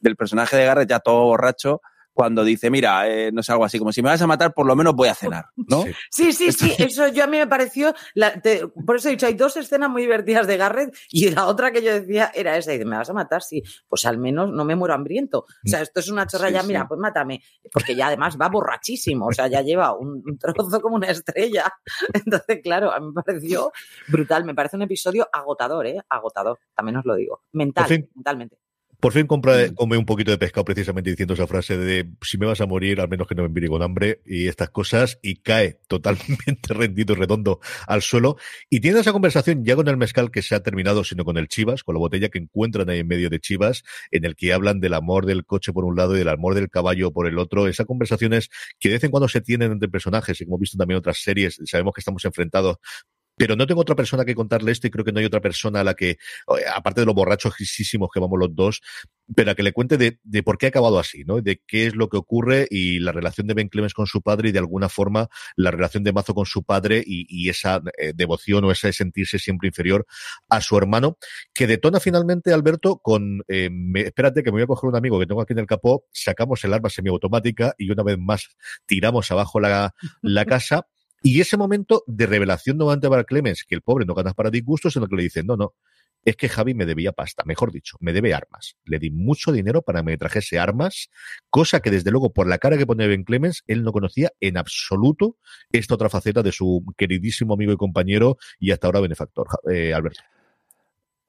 [0.00, 1.80] del personaje de Garrett ya todo borracho
[2.20, 4.66] cuando dice, mira, eh, no sé, algo así, como si me vas a matar, por
[4.66, 5.82] lo menos voy a cenar, ¿no?
[5.84, 5.92] Sí.
[6.10, 9.26] Sí, sí, sí, eso yo a mí me pareció, la- te- por eso he dicho,
[9.26, 12.72] hay dos escenas muy divertidas de Garrett y la otra que yo decía era esa,
[12.72, 15.38] y dice, me vas a matar, sí, pues al menos no me muero hambriento.
[15.40, 16.66] O sea, esto es una chorra Sí, ya, sí.
[16.68, 20.80] mira, pues mátame, porque ya además va borrachísimo, o sea, ya lleva un, un trozo
[20.82, 21.72] como una estrella.
[22.12, 23.72] Entonces, claro, a mí me pareció
[24.08, 25.96] brutal, me parece un episodio agotador, ¿eh?
[26.08, 28.08] Agotador, también os lo digo, mental, fin.
[28.14, 28.58] mentalmente.
[29.00, 29.74] Por fin compra, Mm.
[29.74, 33.00] come un poquito de pescado precisamente diciendo esa frase de si me vas a morir,
[33.00, 37.14] al menos que no me envíe con hambre y estas cosas, y cae totalmente rendido
[37.14, 38.36] y redondo al suelo.
[38.68, 41.48] Y tiene esa conversación ya con el mezcal que se ha terminado, sino con el
[41.48, 44.80] Chivas, con la botella que encuentran ahí en medio de Chivas, en el que hablan
[44.80, 47.68] del amor del coche por un lado y del amor del caballo por el otro.
[47.68, 50.76] Esas conversaciones que de vez en cuando se tienen entre personajes, y como hemos visto
[50.76, 52.76] también en otras series, sabemos que estamos enfrentados
[53.40, 55.80] pero no tengo otra persona que contarle esto y creo que no hay otra persona
[55.80, 56.18] a la que,
[56.76, 58.82] aparte de los borrachosísimos que vamos los dos,
[59.34, 61.40] pero a que le cuente de, por qué ha acabado así, ¿no?
[61.40, 64.50] De qué es lo que ocurre y la relación de Ben Clemens con su padre
[64.50, 68.62] y de alguna forma la relación de Mazo con su padre y, esa eh, devoción
[68.64, 70.04] o ese sentirse siempre inferior
[70.50, 71.16] a su hermano,
[71.54, 75.18] que detona finalmente Alberto con, eh, me- espérate que me voy a coger un amigo
[75.18, 78.50] que tengo aquí en el capó, sacamos el arma semiautomática y una vez más
[78.84, 80.86] tiramos abajo la casa.
[81.22, 84.94] Y ese momento de revelación nuevamente para Clemens, que el pobre no ganas para disgustos,
[84.94, 85.74] sino que le dicen, no, no,
[86.24, 88.76] es que Javi me debía pasta, mejor dicho, me debe armas.
[88.84, 91.10] Le di mucho dinero para que me trajese armas,
[91.48, 94.58] cosa que desde luego por la cara que pone Ben Clemens, él no conocía en
[94.58, 95.36] absoluto
[95.72, 100.20] esta otra faceta de su queridísimo amigo y compañero y hasta ahora benefactor, eh, Alberto.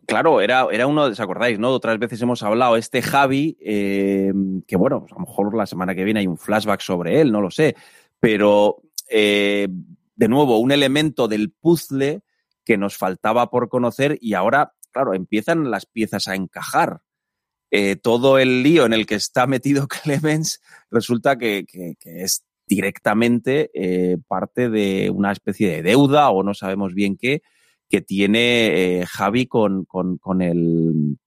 [0.08, 1.70] Claro, era, era uno, ¿os acordáis, no?
[1.70, 4.34] Otras veces hemos hablado, este Javi, eh,
[4.68, 7.40] que bueno, a lo mejor la semana que viene hay un flashback sobre él, no
[7.40, 7.76] lo sé,
[8.20, 9.68] pero eh,
[10.16, 12.22] de nuevo, un elemento del puzzle
[12.66, 17.02] que nos faltaba por conocer y ahora, claro, empiezan las piezas a encajar.
[17.72, 23.70] Eh, todo el lío en el que está metido Clemens resulta que, que- es directamente
[23.74, 27.42] eh, parte de una especie de deuda o no sabemos bien qué,
[27.90, 31.18] que tiene Javi con, con, con el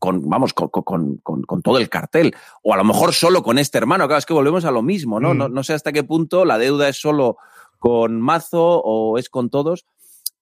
[0.00, 2.34] con, vamos, con, con, con, con todo el cartel.
[2.64, 4.06] O a lo mejor solo con este hermano.
[4.08, 5.34] Claro, es que volvemos a lo mismo, ¿no?
[5.34, 5.38] Mm.
[5.38, 7.36] No, no sé hasta qué punto la deuda es solo
[7.78, 9.86] con Mazo o es con todos.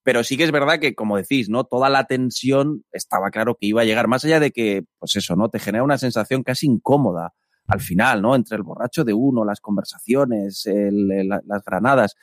[0.05, 1.65] Pero sí que es verdad que, como decís, ¿no?
[1.65, 4.09] Toda la tensión estaba claro que iba a llegar.
[4.09, 5.51] Más allá de que, pues eso, ¿no?
[5.51, 7.35] Te genera una sensación casi incómoda
[7.67, 8.35] al final, ¿no?
[8.35, 12.15] Entre el borracho de uno, las conversaciones, el- el- las granadas.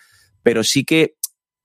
[0.42, 1.16] Pero sí que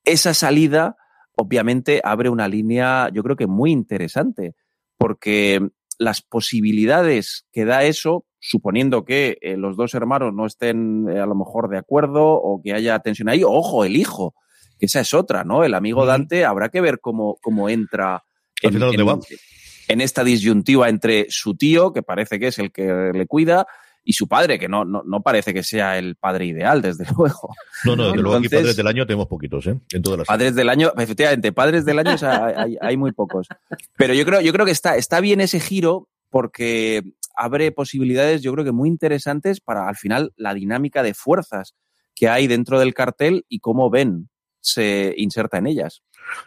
[0.04, 0.96] esa salida,
[1.36, 4.54] obviamente, abre una línea, yo creo que muy interesante,
[5.00, 5.66] porque
[5.98, 11.24] las posibilidades que da eso, suponiendo que eh, los dos hermanos no estén eh, a
[11.24, 14.34] lo mejor de acuerdo o que haya tensión ahí, ojo, el hijo,
[14.78, 15.64] que esa es otra, ¿no?
[15.64, 16.04] El amigo.
[16.04, 18.24] Dante habrá que ver cómo, cómo entra
[18.62, 19.18] Al final, ¿dónde va?
[19.88, 23.66] en esta disyuntiva entre su tío, que parece que es el que le cuida,
[24.02, 27.54] y su padre, que no, no, no parece que sea el padre ideal, desde luego.
[27.84, 29.78] No, no, desde luego aquí padres del año tenemos poquitos, ¿eh?
[29.92, 33.12] En todas las Padres del año, efectivamente, padres del año o sea, hay, hay- muy
[33.12, 33.46] pocos.
[33.96, 37.02] Pero yo creo, yo creo que está, está bien ese giro porque
[37.36, 41.74] abre posibilidades, yo creo que muy interesantes para al final la dinámica de fuerzas
[42.14, 44.28] que hay dentro del cartel y cómo Ben
[44.60, 46.02] se inserta en ellas.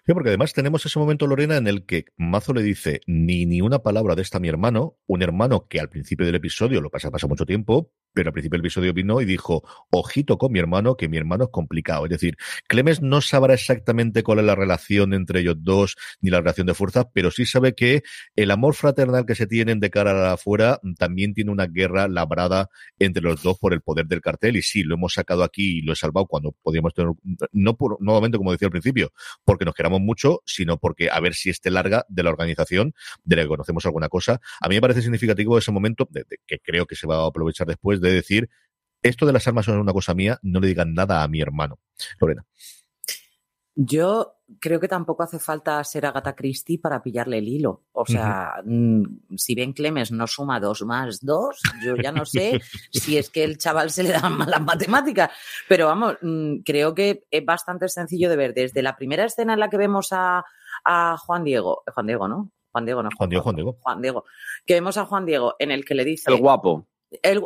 [0.06, 3.62] Sí, porque además tenemos ese momento, Lorena, en el que Mazo le dice ni, ni
[3.62, 7.12] una palabra de esta mi hermano, un hermano que al principio del episodio, lo pasa,
[7.12, 10.96] pasa mucho tiempo, pero al principio del episodio vino y dijo, ojito con mi hermano,
[10.96, 12.06] que mi hermano es complicado.
[12.06, 16.40] Es decir, Clemens no sabrá exactamente cuál es la relación entre ellos dos, ni la
[16.40, 18.04] relación de fuerzas, pero sí sabe que
[18.36, 22.70] el amor fraternal que se tienen de cara a afuera también tiene una guerra labrada
[23.00, 24.56] entre los dos por el poder del cartel.
[24.58, 27.12] Y sí, lo hemos sacado aquí y lo he salvado cuando podíamos tener,
[27.52, 29.12] no por, nuevamente, como decía al principio,
[29.44, 33.36] porque nos queramos mucho, sino porque a ver si este larga de la organización, de
[33.36, 34.40] la que conocemos alguna cosa.
[34.62, 37.68] A mí me parece significativo ese momento, de, que creo que se va a aprovechar
[37.68, 38.50] después, de decir,
[39.02, 41.80] esto de las armas son una cosa mía, no le digan nada a mi hermano.
[42.20, 42.46] Lorena.
[43.76, 47.86] Yo creo que tampoco hace falta ser Agatha Christie para pillarle el hilo.
[47.92, 49.38] O sea, uh -huh.
[49.38, 52.62] si Ben Clemens no suma dos más dos, yo ya no sé
[52.92, 55.32] si es que el chaval se le dan mal las matemáticas.
[55.68, 58.54] Pero vamos, mm, creo que es bastante sencillo de ver.
[58.54, 60.46] Desde la primera escena en la que vemos a,
[60.86, 62.52] a Juan Diego, Juan Diego, ¿no?
[62.72, 63.10] Juan Diego, no.
[63.18, 63.78] Juan Diego, Juan Diego.
[63.82, 64.26] Juan Diego.
[64.66, 66.32] Que vemos a Juan Diego en el que le dice.
[66.32, 66.88] El guapo.
[67.22, 67.44] El,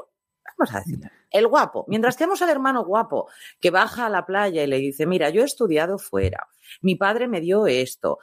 [0.57, 1.85] vamos a decirle, el guapo.
[1.87, 3.29] Mientras tenemos al hermano guapo
[3.59, 6.47] que baja a la playa y le dice, mira, yo he estudiado fuera,
[6.81, 8.19] mi padre me dio esto.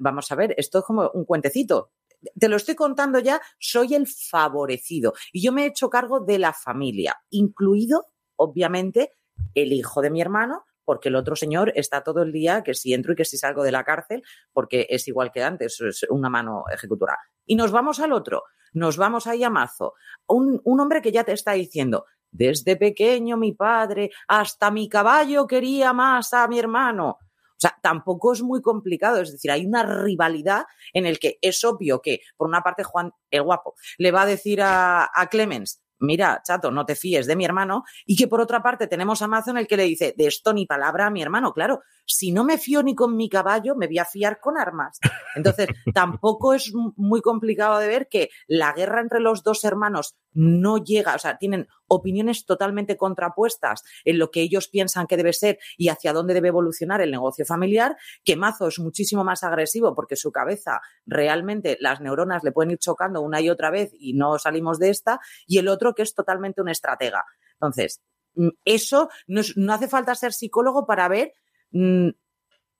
[0.00, 1.92] Vamos a ver, esto es como un cuentecito.
[2.38, 6.38] Te lo estoy contando ya, soy el favorecido y yo me he hecho cargo de
[6.38, 8.06] la familia, incluido,
[8.36, 9.12] obviamente,
[9.54, 12.92] el hijo de mi hermano, porque el otro señor está todo el día que si
[12.92, 16.30] entro y que si salgo de la cárcel, porque es igual que antes, es una
[16.30, 17.18] mano ejecutora.
[17.46, 19.94] Y nos vamos al otro, nos vamos a Mazo.
[20.26, 25.46] Un, un hombre que ya te está diciendo, desde pequeño mi padre, hasta mi caballo
[25.46, 27.18] quería más a mi hermano.
[27.56, 29.20] O sea, tampoco es muy complicado.
[29.20, 33.12] Es decir, hay una rivalidad en el que es obvio que, por una parte, Juan
[33.30, 37.36] el guapo le va a decir a, a Clemens, mira, chato, no te fíes de
[37.36, 40.14] mi hermano, y que por otra parte tenemos a Mazo en el que le dice,
[40.16, 41.52] de esto ni palabra a mi hermano.
[41.52, 44.98] Claro, si no me fío ni con mi caballo, me voy a fiar con armas.
[45.34, 50.78] Entonces, tampoco es muy complicado de ver que la guerra entre los dos hermanos no
[50.78, 55.58] llega, o sea, tienen opiniones totalmente contrapuestas en lo que ellos piensan que debe ser
[55.78, 60.16] y hacia dónde debe evolucionar el negocio familiar, que Mazo es muchísimo más agresivo porque
[60.16, 64.38] su cabeza realmente las neuronas le pueden ir chocando una y otra vez y no
[64.38, 67.24] salimos de esta, y el otro que es totalmente un estratega.
[67.52, 68.02] Entonces,
[68.34, 71.32] mm, eso no, no hace falta ser psicólogo para ver
[71.70, 72.08] mm,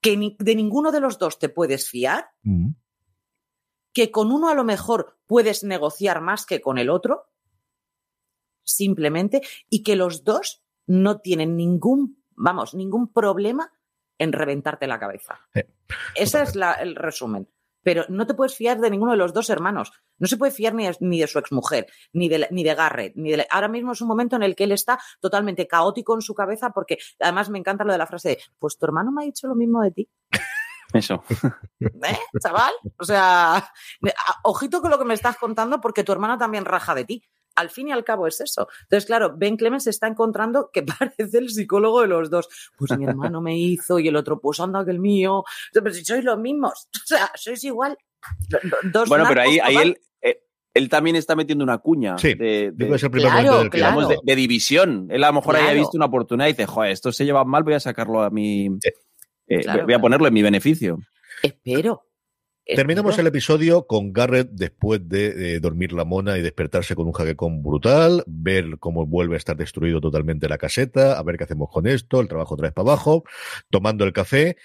[0.01, 2.73] que ni, de ninguno de los dos te puedes fiar, Mm.
[3.95, 7.27] que con uno a lo mejor puedes negociar más que con el otro,
[8.65, 13.73] simplemente, y que los dos no tienen ningún, vamos, ningún problema
[14.19, 15.41] en reventarte la cabeza.
[16.15, 17.49] Ese es la- el resumen.
[17.83, 19.93] Pero no te puedes fiar de ninguno de los dos hermanos.
[20.19, 23.13] No se puede fiar ni de, ni de su exmujer, ni de, ni de Garrett,
[23.15, 26.15] ni de la- Ahora mismo es un momento en el que él está totalmente caótico
[26.15, 29.13] en su cabeza porque además me encanta lo de la frase de, pues tu hermano
[29.13, 30.09] me ha dicho lo mismo de ti.
[30.95, 31.25] Eso.
[31.81, 32.73] ¿Eh, chaval?
[32.99, 33.71] O sea,
[34.45, 37.23] ojito con lo que me estás contando porque tu hermano también raja de ti.
[37.57, 38.67] Al fin y al cabo es eso.
[38.83, 40.83] Entonces, claro, Ben Clemens se está encontrando que
[41.19, 42.49] parece el psicólogo de los dos.
[42.77, 45.45] Pues mi hermano me hizo y el otro, pues anda que el mío.
[45.73, 46.89] Pero si sois los mismos.
[47.05, 47.97] O sea, sois igual.
[48.49, 50.41] Do- do- Dos Bueno, pero ahí, ahí él, eh,
[50.73, 53.43] él también está metiendo una cuña Sí, de, de- Digo que es el primer Claro,
[53.53, 54.01] momento en el que claro.
[54.01, 55.07] digamos, de, de división.
[55.11, 57.63] Él a lo mejor haya visto una oportunidad y dice, joder, esto se lleva mal,
[57.63, 58.69] voy a sacarlo a mi...
[58.81, 58.91] Sí.
[59.49, 60.01] eh, Claro, voy a claro.
[60.01, 60.99] ponerlo en mi beneficio.
[61.43, 62.07] Espero.
[62.67, 67.13] Terminamos el episodio con Garrett después de eh, dormir la mona y despertarse con un
[67.13, 71.69] jaquecón brutal, ver cómo vuelve a estar destruido totalmente la caseta, a ver qué hacemos
[71.71, 73.25] con esto, el trabajo otra vez para abajo,
[73.69, 74.57] tomando el café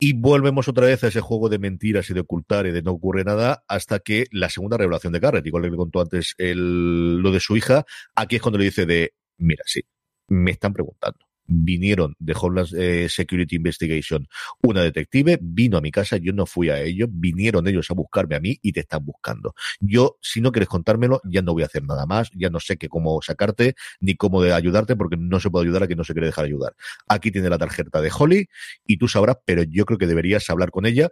[0.00, 2.90] y volvemos otra vez a ese juego de mentiras y de ocultar y de no
[2.90, 7.18] ocurre nada hasta que la segunda revelación de Garrett, igual que le contó antes el,
[7.18, 7.84] lo de su hija,
[8.16, 9.82] aquí es cuando le dice de, mira, sí,
[10.26, 11.24] me están preguntando.
[11.46, 14.26] Vinieron de Homeland eh, Security Investigation
[14.62, 18.36] una detective, vino a mi casa, yo no fui a ellos, vinieron ellos a buscarme
[18.36, 19.54] a mí y te están buscando.
[19.80, 22.76] Yo, si no quieres contármelo, ya no voy a hacer nada más, ya no sé
[22.76, 26.04] qué cómo sacarte ni cómo de ayudarte porque no se puede ayudar a quien no
[26.04, 26.74] se quiere dejar ayudar.
[27.08, 28.48] Aquí tiene la tarjeta de Holly
[28.86, 31.10] y tú sabrás, pero yo creo que deberías hablar con ella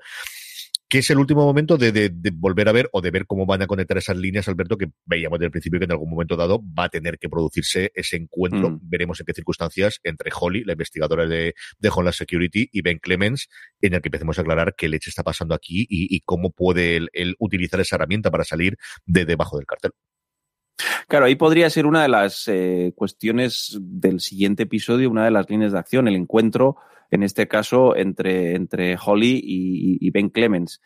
[0.92, 3.46] que es el último momento de, de- de volver a ver o de ver cómo
[3.46, 6.37] van a conectar esas líneas, Alberto, que veíamos desde el principio que en algún momento
[6.37, 8.72] dado va a tener que producirse ese encuentro.
[8.72, 8.81] Mm.
[8.83, 13.48] Veremos en qué circunstancias entre Holly, la investigadora de, de Homeland Security, y Ben Clemens,
[13.81, 16.96] en el que empecemos a aclarar qué leche está pasando aquí y, y cómo puede
[16.96, 18.76] él, él utilizar esa herramienta para salir
[19.07, 19.92] de debajo del cartel.
[21.09, 25.48] Claro, ahí podría ser una de las eh, cuestiones del siguiente episodio, una de las
[25.48, 26.76] líneas de acción, el encuentro,
[27.12, 30.81] en este caso, entre, entre Holly y, y Ben Clemens.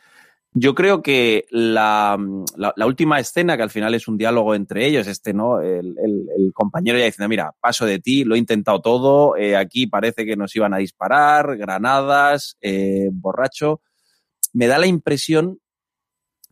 [0.58, 2.18] Yo creo que la,
[2.56, 5.60] la, la última escena, que al final es un diálogo entre ellos, este, ¿no?
[5.60, 9.54] El, el- el compañero ya diciendo, mira, paso de ti, lo he intentado todo, eh,
[9.56, 13.82] aquí parece que nos iban a disparar, granadas, eh, borracho.
[14.54, 15.60] Me da la impresión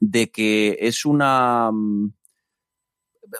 [0.00, 1.70] de que es una...
[1.72, 2.12] mm,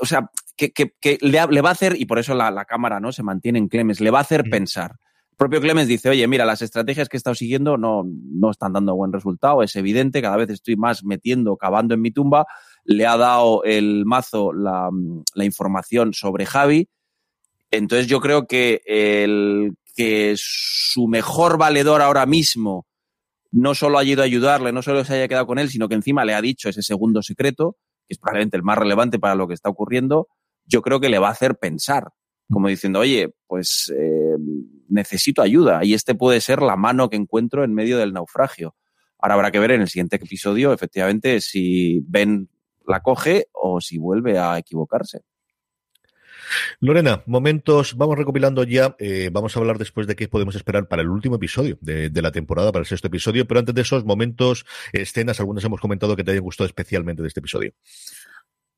[0.01, 2.65] O sea, que, que- que le, le va a hacer, y por eso la, la
[2.65, 4.51] cámara no se mantiene en Clemens, le va a hacer Mm.
[4.51, 4.97] pensar.
[5.37, 8.95] Propio Clemens dice, oye, mira, las estrategias que he estado siguiendo no, no están dando
[8.95, 12.47] buen resultado, es evidente, cada vez estoy más metiendo, cavando en mi tumba.
[12.85, 14.89] Le ha dado el mazo la,
[15.35, 16.89] la información sobre Javi.
[17.71, 22.87] Entonces yo creo que el que su mejor valedor ahora mismo
[23.53, 25.95] no solo ha ido a ayudarle, no solo se haya quedado con él, sino que
[25.95, 29.47] encima le ha dicho ese segundo secreto, que es probablemente el más relevante para lo
[29.47, 30.29] que está ocurriendo,
[30.67, 32.09] yo creo que le va a hacer pensar,
[32.51, 34.37] como diciendo, oye, pues eh,
[34.89, 38.75] necesito ayuda y este puede ser la mano que encuentro en medio del naufragio.
[39.19, 42.49] Ahora habrá que ver en el siguiente episodio, efectivamente, si Ben
[42.87, 45.23] la coge o si vuelve a equivocarse.
[46.81, 51.03] Lorena, momentos, vamos recopilando ya, eh, vamos a hablar después de qué podemos esperar para
[51.03, 54.05] el último episodio de, de la temporada, para el sexto episodio, pero antes de esos
[54.05, 57.73] momentos, escenas, algunas hemos comentado que te hayan gustado especialmente de este episodio.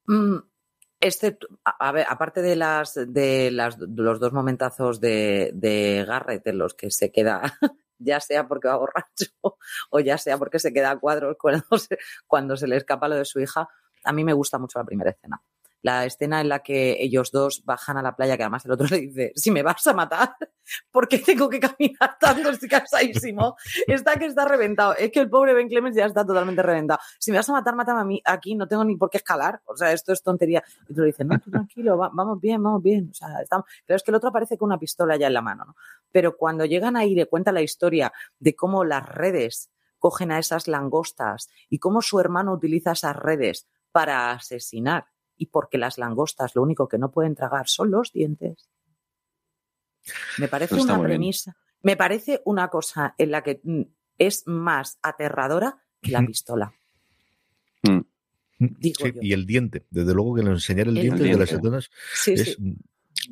[0.07, 0.37] Mm,
[1.01, 6.75] excepto, a, aparte de las de las los dos momentazos de, de Garrett en los
[6.75, 7.43] que se queda,
[7.99, 9.27] ya sea porque va borracho
[9.91, 13.17] o ya sea porque se queda a cuadros cuando se, cuando se le escapa lo
[13.17, 13.69] de su hija,
[14.05, 15.43] a mí me gusta mucho la primera escena.
[15.83, 18.87] La escena en la que ellos dos bajan a la playa, que además el otro
[18.91, 20.37] le dice, si me vas a matar,
[20.91, 22.51] ¿por qué tengo que caminar tanto?
[22.51, 23.57] Estoy cansadísimo.
[23.87, 24.95] Está que está reventado.
[24.97, 27.01] Es que el pobre Ben Clemens ya está totalmente reventado.
[27.19, 28.21] Si me vas a matar, mátame a mí.
[28.25, 29.61] Aquí no tengo ni por qué escalar.
[29.65, 30.63] O sea, esto es tontería.
[30.89, 33.09] Y tú le dices, no, tú tranquilo, vamos bien, vamos bien.
[33.11, 33.67] O sea, estamos...
[33.85, 35.77] Pero es que el otro aparece con una pistola ya en la mano, ¿no?
[36.11, 40.69] Pero cuando llegan ahí le cuenta la historia de cómo las redes cogen a esas
[40.69, 46.63] langostas y cómo su hermano utiliza esas redes para asesinar y porque las langostas lo
[46.63, 48.69] único que no pueden tragar son los dientes.
[50.39, 53.83] Me parece una premisa, me parece una cosa en la que mm,
[54.19, 56.73] es más aterradora que la pistola.
[57.83, 58.01] Mm.
[59.21, 61.91] y el diente, desde luego que enseñar el, diente, de las etonas
[62.27, 62.57] es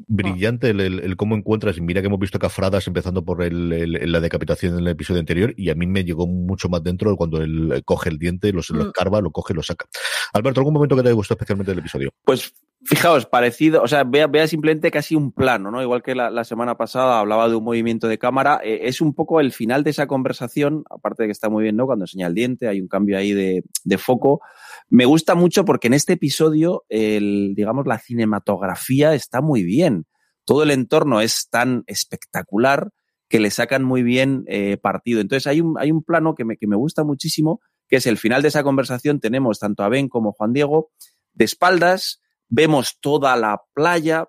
[0.06, 4.80] brillante el, cómo encuentras, y mira que hemos visto cafradas empezando por la decapitación en
[4.80, 8.18] el episodio anterior, y a mí me llegó mucho más dentro cuando él coge el
[8.18, 8.86] diente, lo, lo mm.
[8.88, 9.86] escarba, lo coge y lo saca.
[10.32, 12.10] Alberto, ¿algún momento que te haya gustado especialmente del episodio?
[12.24, 12.52] Pues
[12.86, 15.80] Fijaos, parecido, o sea, vea, simplemente casi un plano, ¿no?
[15.80, 19.40] Igual que la, semana pasada hablaba de un movimiento de cámara, eh, es un poco
[19.40, 21.86] el final de esa conversación, aparte de que está muy bien, ¿no?
[21.86, 24.42] Cuando enseña el diente, hay un cambio ahí de, de foco.
[24.90, 30.04] Me gusta mucho porque en este episodio, el, digamos, la cinematografía está muy bien.
[30.44, 32.90] Todo el entorno es tan espectacular
[33.28, 35.20] que le sacan muy bien eh, partido.
[35.20, 38.18] Entonces hay un, hay un plano que me, que me gusta muchísimo, que es el
[38.18, 39.20] final de esa conversación.
[39.20, 40.90] Tenemos tanto a Ben como Juan Diego
[41.32, 42.20] de espaldas,
[42.54, 44.28] vemos toda la playa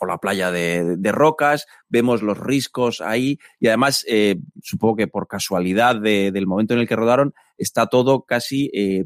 [0.00, 5.28] o la playa de, rocas, vemos los riscos ahí y además eh, supongo que por
[5.28, 9.04] casualidad del momento en el que rodaron está todo casi eh,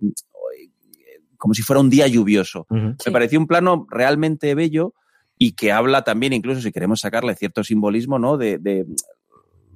[1.37, 2.67] como si fuera un día lluvioso.
[2.71, 4.95] Me pareció un plano realmente bello
[5.37, 8.39] y que habla también, incluso si queremos sacarle cierto simbolismo, ¿no?
[8.39, 8.87] De,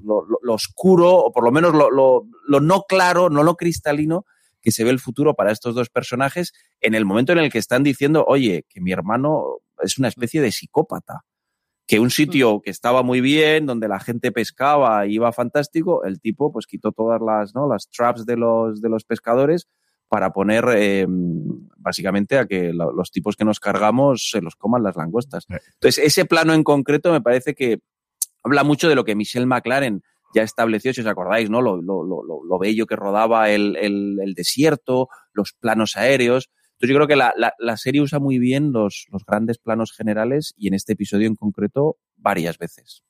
[0.03, 4.25] lo, oscuro, o por lo menos lo, lo, no claro, no lo cristalino
[4.61, 7.59] que se ve el futuro para estos dos personajes en el momento en el que
[7.59, 11.25] están diciendo, oye, que mi hermano es una especie de psicópata,
[11.87, 16.21] que un sitio que estaba muy bien, donde la gente pescaba y iba fantástico, el
[16.21, 17.69] tipo pues quitó todas las, ¿no?
[17.69, 19.67] las traps de los, de los pescadores
[20.09, 24.97] para poner eh, básicamente a que los tipos que nos cargamos se los coman las
[24.97, 25.47] langostas.
[25.49, 27.79] Entonces, ese plano en concreto me parece que
[28.43, 30.03] habla mucho de lo que Michelle McLaren
[30.35, 31.61] ya estableció, si os acordáis, ¿no?
[31.61, 36.51] Lo, lo, lo, lo bello que rodaba el, el, el, desierto, los planos aéreos.
[36.75, 39.93] Entonces yo creo que la, la, la serie usa muy bien los, los, grandes planos
[39.93, 43.05] generales y en este episodio en concreto varias veces.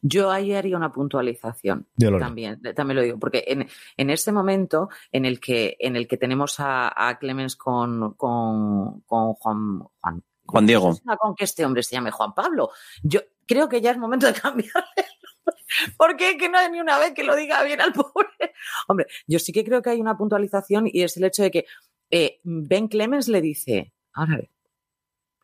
[0.00, 5.26] Yo ahí haría una puntualización también, también lo digo, porque en, en ese momento en
[5.26, 10.66] el que, en el que tenemos a, a Clemens con, con, con Juan, Juan, Juan
[10.66, 10.96] Diego.
[11.18, 12.70] Con que este hombre se llame Juan Pablo.
[13.02, 15.04] Yo creo que ya es momento de cambiarle
[15.96, 18.28] porque que no hay ni una vez que lo diga bien al pobre.
[18.88, 21.66] Hombre, yo sí que creo que hay una puntualización y es el hecho de que
[22.10, 24.50] eh, Ben Clemens le dice, ahora ver,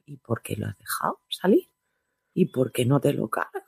[0.05, 1.71] ¿y por qué lo has dejado salir?
[2.35, 3.65] ¿Y por qué no te lo cargas?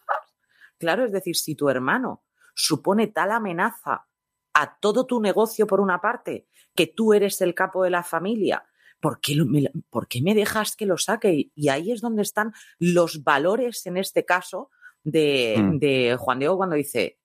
[0.79, 4.07] Claro, es decir, si tu hermano supone tal amenaza
[4.55, 8.65] a todo tu negocio por una parte, que tú eres el capo de la familia,
[9.01, 11.51] ¿por qué, me, ¿por qué me dejas que lo saque?
[11.55, 14.71] Y ahí es donde están los valores, en este caso,
[15.05, 15.79] de, mm.
[15.79, 17.19] de Juan Diego cuando dice,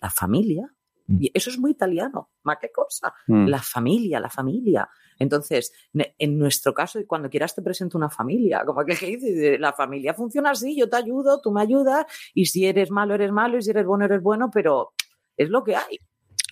[0.00, 0.72] la familia.
[1.06, 1.18] Mm.
[1.20, 3.14] Y eso es muy italiano, ¿ma qué cosa?
[3.26, 3.46] Mm.
[3.46, 4.88] La familia, la familia.
[5.18, 10.14] Entonces, en nuestro caso, cuando quieras te presento una familia, como que dice, la familia
[10.14, 13.62] funciona así, yo te ayudo, tú me ayudas, y si eres malo, eres malo, y
[13.62, 14.92] si eres bueno, eres bueno, pero
[15.36, 16.00] es lo que hay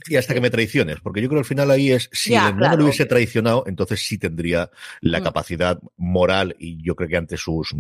[0.07, 2.45] y hasta que me traiciones, porque yo creo que al final ahí es, si el
[2.45, 5.23] hermano lo hubiese traicionado, entonces sí tendría la mm.
[5.23, 7.75] capacidad moral y yo creo que ante sus,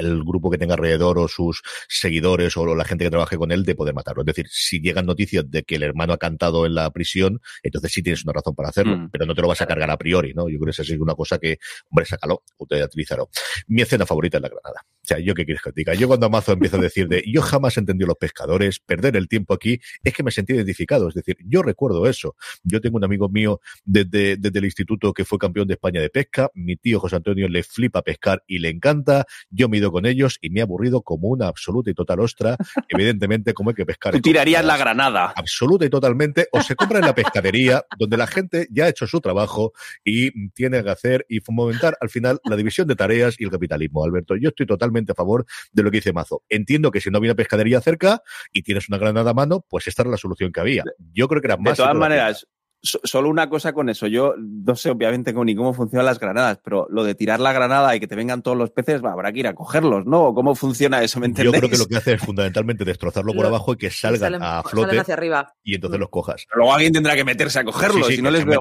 [0.00, 3.64] el, grupo que tenga alrededor o sus seguidores o la gente que trabaje con él
[3.64, 4.22] de poder matarlo.
[4.22, 7.92] Es decir, si llegan noticias de que el hermano ha cantado en la prisión, entonces
[7.92, 9.10] sí tienes una razón para hacerlo, mm.
[9.10, 10.48] pero no te lo vas a cargar a priori, ¿no?
[10.48, 11.58] Yo creo que esa es una cosa que,
[11.90, 13.30] hombre, sácalo, utilizarlo.
[13.68, 14.84] Mi escena favorita es la granada.
[14.84, 15.94] O sea, yo qué quieres que te diga.
[15.94, 19.54] Yo cuando Amazo empiezo a decir de, yo jamás entendí los pescadores, perder el tiempo
[19.54, 21.08] aquí, es que me sentí identificado.
[21.08, 22.36] Es decir, yo recuerdo eso.
[22.62, 26.10] Yo tengo un amigo mío desde, desde el instituto que fue campeón de España de
[26.10, 26.50] pesca.
[26.54, 29.26] Mi tío José Antonio le flipa pescar y le encanta.
[29.50, 32.20] Yo me he ido con ellos y me he aburrido como una absoluta y total
[32.20, 32.56] ostra.
[32.88, 34.12] Evidentemente, como hay que pescar.
[34.14, 35.32] Tú tirarías la granada.
[35.36, 36.48] Absoluta y totalmente.
[36.52, 39.72] O se compra en la pescadería, donde la gente ya ha hecho su trabajo
[40.04, 44.04] y tiene que hacer y fomentar al final la división de tareas y el capitalismo.
[44.04, 46.42] Alberto, yo estoy totalmente a favor de lo que dice Mazo.
[46.48, 48.22] Entiendo que si no había una pescadería cerca
[48.52, 50.84] y tienes una granada a mano, pues esta era la solución que había.
[51.12, 51.76] Yo creo que era más.
[51.76, 52.46] De todas maneras,
[52.82, 54.06] solo una cosa con eso.
[54.06, 57.94] Yo no sé obviamente ni cómo funcionan las granadas, pero lo de tirar la granada
[57.94, 60.34] y que te vengan todos los peces, habrá que ir a cogerlos, ¿no?
[60.34, 61.20] ¿Cómo funciona eso?
[61.20, 64.42] ¿me Yo creo que lo que hace es fundamentalmente destrozarlo por abajo y que salgan
[64.42, 65.54] a flote hacia arriba.
[65.62, 66.46] y entonces los cojas.
[66.54, 68.60] luego alguien tendrá que meterse a cogerlos, si no les veo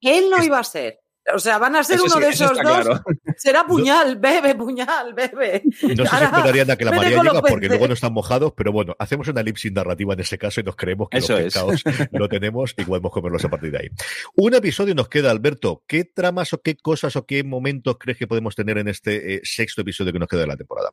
[0.00, 1.00] Él no iba a ser.
[1.34, 3.00] O sea, van a ser uno de esos dos.
[3.36, 5.62] Será puñal, bebe, puñal, bebe.
[5.64, 8.72] No sé si esperarían a que la María llega porque luego no están mojados, pero
[8.72, 12.28] bueno, hacemos una elipsis narrativa en ese caso y nos creemos que Eso los lo
[12.28, 13.88] tenemos y podemos comerlos a partir de ahí.
[14.36, 15.82] Un episodio nos queda, Alberto.
[15.86, 19.40] ¿Qué tramas o qué cosas o qué momentos crees que podemos tener en este eh,
[19.42, 20.92] sexto episodio que nos queda de la temporada?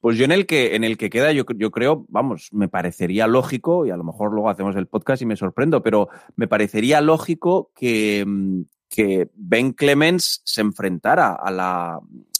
[0.00, 3.26] Pues yo en el que, en el que queda, yo, yo creo, vamos, me parecería
[3.26, 7.00] lógico, y a lo mejor luego hacemos el podcast y me sorprendo, pero me parecería
[7.00, 11.98] lógico que, mm, que Ben Clemens se enfrentara a la,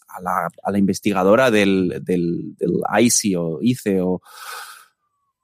[0.08, 2.54] a la, a la investigadora del, del,
[3.00, 4.20] ICE o ICE o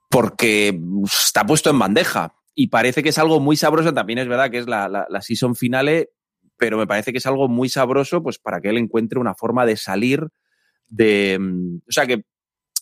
[0.09, 3.93] porque está puesto en bandeja y parece que es algo muy sabroso.
[3.93, 6.11] También es verdad que es la, la, season finale,
[6.57, 9.65] pero me parece que es algo muy sabroso pues para que él encuentre una forma
[9.65, 10.29] de salir
[10.87, 11.37] de...
[11.87, 12.23] O sea, que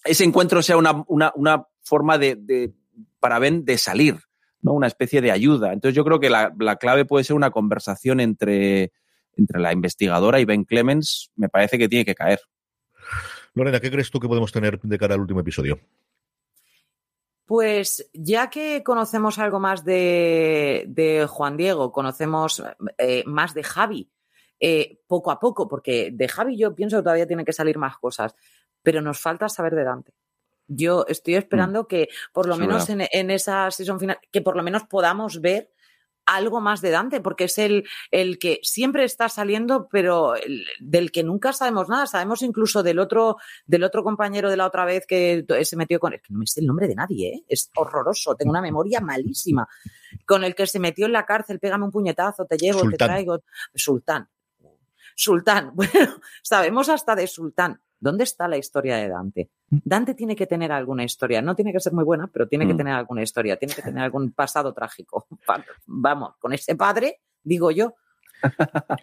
[0.04, 2.74] ese encuentro sea una, una, una forma de, de,
[3.20, 4.20] para Ben de salir,
[4.64, 4.74] ¿no?
[4.74, 5.74] Una especie de ayuda.
[5.74, 8.92] Entonces yo creo que la, la clave puede ser una conversación entre,
[9.36, 11.32] entre la investigadora y Ben Clemens.
[11.36, 12.40] Me parece que tiene que caer.
[13.54, 15.80] Lorena, ¿qué crees tú que podemos tener de cara al último episodio?
[17.46, 22.64] Pues ya que conocemos algo más de, de Juan Diego, conocemos
[22.98, 24.10] eh, más de Javi,
[24.60, 27.98] eh, poco a poco, porque de Javi yo pienso que todavía tienen que salir más
[27.98, 28.34] cosas,
[28.82, 30.14] pero nos falta saber de Dante.
[30.68, 31.86] Yo estoy esperando mm.
[31.88, 35.70] que por lo menos en, en, esa season final, que por lo menos podamos ver
[36.26, 41.12] algo más de Dante, porque es el, el que siempre está saliendo, pero el, del
[41.12, 42.08] que nunca sabemos nada.
[42.08, 46.14] Sabemos incluso del otro, del otro compañero de la otra vez que se metió con.
[46.14, 47.44] Es que no me sé el nombre de nadie, ¿eh?
[47.48, 49.68] es horroroso, tengo una memoria malísima.
[50.26, 52.98] Con el que se metió en la cárcel, pégame un puñetazo, te llevo, Sultán.
[52.98, 53.40] te traigo.
[53.74, 54.30] Sultán.
[55.16, 55.72] Sultán.
[55.76, 57.82] Bueno, sabemos hasta de Sultán.
[58.04, 59.50] ¿Dónde está la historia de Dante?
[59.70, 61.42] Dante tiene que tener alguna historia.
[61.42, 63.56] No tiene que ser muy buena, pero tiene que tener alguna historia.
[63.56, 65.26] Tiene que tener algún pasado trágico.
[65.86, 67.96] Vamos, con ese padre, digo yo.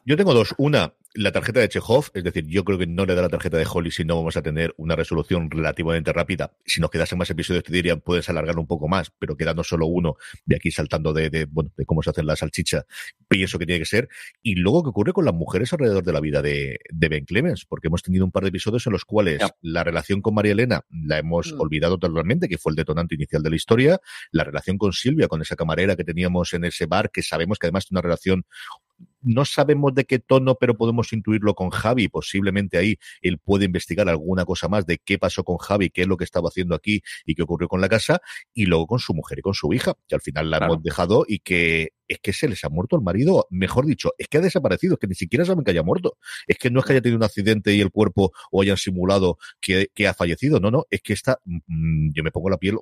[0.04, 0.54] Yo tengo dos.
[0.58, 3.56] Una, la tarjeta de Chekhov, es decir, yo creo que no le da la tarjeta
[3.56, 6.52] de Holly si no vamos a tener una resolución relativamente rápida.
[6.64, 9.86] Si nos quedasen más episodios, te dirían, puedes alargarlo un poco más, pero quedando solo
[9.86, 12.84] uno, de aquí saltando de, de, bueno, de cómo se hace la salchicha,
[13.28, 14.08] pienso que tiene que ser.
[14.42, 17.64] Y luego, ¿qué ocurre con las mujeres alrededor de la vida de, de Ben Clemens?
[17.64, 20.84] Porque hemos tenido un par de episodios en los cuales la relación con María Elena
[20.90, 21.60] la hemos mm.
[21.60, 24.00] olvidado totalmente, que fue el detonante inicial de la historia.
[24.30, 27.66] La relación con Silvia, con esa camarera que teníamos en ese bar, que sabemos que
[27.66, 28.44] además es una relación
[29.22, 32.08] no sabemos de qué tono, pero podemos intuirlo con Javi.
[32.08, 36.08] Posiblemente ahí él puede investigar alguna cosa más de qué pasó con Javi, qué es
[36.08, 38.20] lo que estaba haciendo aquí y qué ocurrió con la casa.
[38.54, 40.74] Y luego con su mujer y con su hija, que al final la claro.
[40.74, 43.46] hemos dejado y que es que se les ha muerto el marido.
[43.50, 46.18] Mejor dicho, es que ha desaparecido, es que ni siquiera saben que haya muerto.
[46.48, 49.38] Es que no es que haya tenido un accidente y el cuerpo o hayan simulado
[49.60, 50.58] que, que ha fallecido.
[50.58, 52.76] No, no, es que está, mmm, yo me pongo la piel,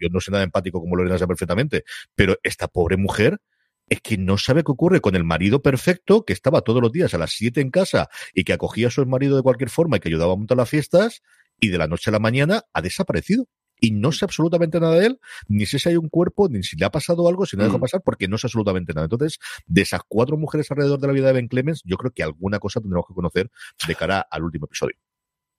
[0.00, 1.84] yo no sé nada empático como Lorena sabe perfectamente,
[2.14, 3.40] pero esta pobre mujer
[3.88, 7.14] es que no sabe qué ocurre con el marido perfecto que estaba todos los días
[7.14, 10.00] a las 7 en casa y que acogía a su marido de cualquier forma y
[10.00, 11.22] que ayudaba a montar las fiestas
[11.60, 13.48] y de la noche a la mañana ha desaparecido.
[13.78, 16.76] Y no sé absolutamente nada de él, ni sé si hay un cuerpo, ni si
[16.76, 17.66] le ha pasado algo, si no mm.
[17.66, 19.04] deja pasar, porque no sé absolutamente nada.
[19.04, 22.22] Entonces, de esas cuatro mujeres alrededor de la vida de Ben Clemens, yo creo que
[22.22, 23.50] alguna cosa tendremos que conocer
[23.86, 24.96] de cara al último episodio.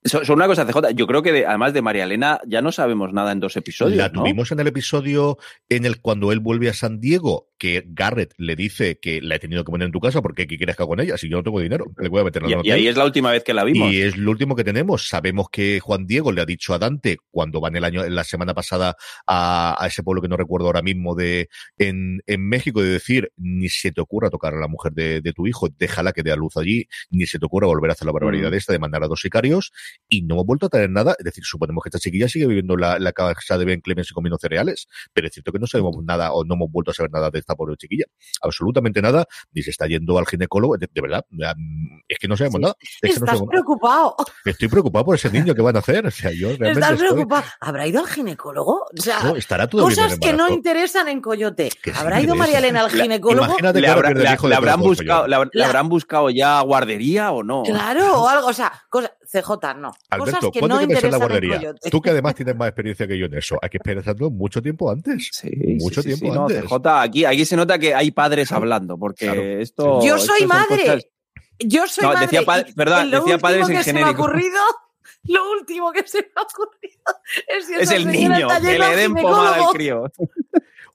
[0.04, 0.94] Son una cosa, CJ.
[0.96, 3.98] Yo creo que de, además de María Elena ya no sabemos nada en dos episodios.
[3.98, 4.22] La ¿no?
[4.22, 5.38] tuvimos en el episodio
[5.70, 9.40] en el cuando él vuelve a San Diego, que Garrett le dice que la he
[9.40, 11.18] tenido que poner en tu casa porque ¿qué quieres que haga con ella?
[11.18, 13.06] Si yo no tengo dinero, le voy a meter la y, y ahí es la
[13.06, 13.92] última vez que la vimos.
[13.92, 15.08] Y es lo último que tenemos.
[15.08, 18.54] Sabemos que Juan Diego le ha dicho a Dante cuando van el año, la semana
[18.54, 18.96] pasada
[19.26, 23.32] a, a ese pueblo que no recuerdo ahora mismo de en, en, México de decir
[23.38, 26.32] ni se te ocurra tocar a la mujer de, de, tu hijo, déjala que dé
[26.32, 28.56] a luz allí, ni se te ocurra volver a hacer la barbaridad mm.
[28.56, 29.72] esta de mandar a dos sicarios
[30.08, 31.16] y no hemos vuelto a tener nada.
[31.18, 34.14] Es decir, suponemos que esta chiquilla sigue viviendo la, la casa de Ben Clemens y
[34.14, 37.12] comiendo cereales, pero es cierto que no sabemos nada o no hemos vuelto a saber
[37.12, 38.06] nada de esta pobre chiquilla
[38.42, 41.26] absolutamente nada, ni se está yendo al ginecólogo, de, de verdad,
[42.08, 42.62] es que no sabemos sí.
[42.62, 42.76] nada.
[42.80, 44.16] Es que Estás no preocupado.
[44.18, 44.34] Nada.
[44.46, 46.06] Estoy preocupado por ese niño que van a hacer.
[46.06, 47.44] O sea, yo realmente Estás preocupado.
[47.62, 48.86] ¿Habrá ido al ginecólogo?
[48.98, 51.70] O sea, no, estará todo cosas que no interesan en Coyote.
[51.96, 53.56] ¿Habrá ido María Elena al ginecólogo?
[53.62, 57.64] La, le, habrá, la, le, habrán buscado, la, le habrán buscado ya guardería o no?
[57.64, 59.92] Claro, o algo, o sea, cosa, CJ, no.
[60.10, 61.76] Alberto, cosas que ¿cuándo no que interesan la guardería?
[61.92, 63.58] Tú que además tienes más experiencia que yo en eso.
[63.62, 65.30] Hay que esperarlo mucho tiempo antes.
[65.32, 65.50] Sí,
[65.80, 66.72] mucho sí, tiempo sí, antes.
[66.72, 69.42] No, CJ, aquí, aquí se nota que hay padres hablando, porque claro.
[69.42, 70.02] esto.
[70.06, 70.84] Yo soy madre.
[70.84, 71.08] Cosas...
[71.60, 72.28] Yo soy no, madre.
[72.28, 73.86] Decía, pa perdón, decía padres en que genérico.
[73.86, 74.60] Se me ha ocurrido,
[75.24, 77.02] lo último que se me ha ocurrido
[77.48, 80.12] es, si es el niño, que le den pomada al crío.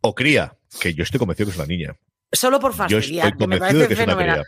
[0.00, 1.96] O cría, que yo estoy convencido que es una niña.
[2.30, 4.42] Solo por fastidiar, yo estoy convencido de que es una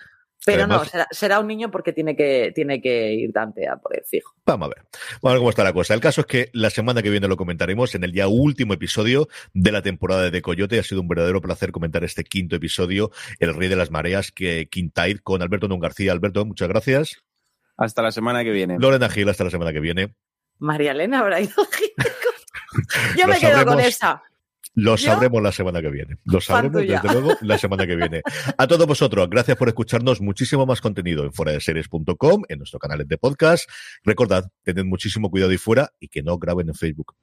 [0.45, 4.05] Pero no, será, un niño porque tiene que, tiene que ir Dante a por el
[4.05, 4.35] fijo.
[4.45, 4.85] Vamos a ver.
[5.23, 5.95] Vamos a ver cómo está la cosa.
[5.95, 9.29] El caso es que la semana que viene lo comentaremos en el ya último episodio
[9.55, 10.79] de la temporada de Coyote.
[10.79, 14.69] Ha sido un verdadero placer comentar este quinto episodio, El Rey de las Mareas, que
[14.69, 16.13] Quintaid con Alberto Nun García.
[16.13, 17.25] Alberto, muchas gracias.
[17.77, 18.77] Hasta la semana que viene.
[18.79, 20.15] Lorena Gil, hasta la semana que viene.
[20.59, 21.55] María Elena habrá ido
[23.17, 24.23] Yo me quedo con esa.
[24.75, 26.17] Lo sabremos la semana que viene.
[26.25, 28.23] Lo sabremos, desde luego, la semana que viene.
[28.59, 30.21] A todos vosotros, gracias por escucharnos.
[30.21, 33.69] Muchísimo más contenido en fuera de series.com, en nuestro canal de podcast.
[34.03, 37.15] Recordad, tened muchísimo cuidado y fuera y que no graben en Facebook.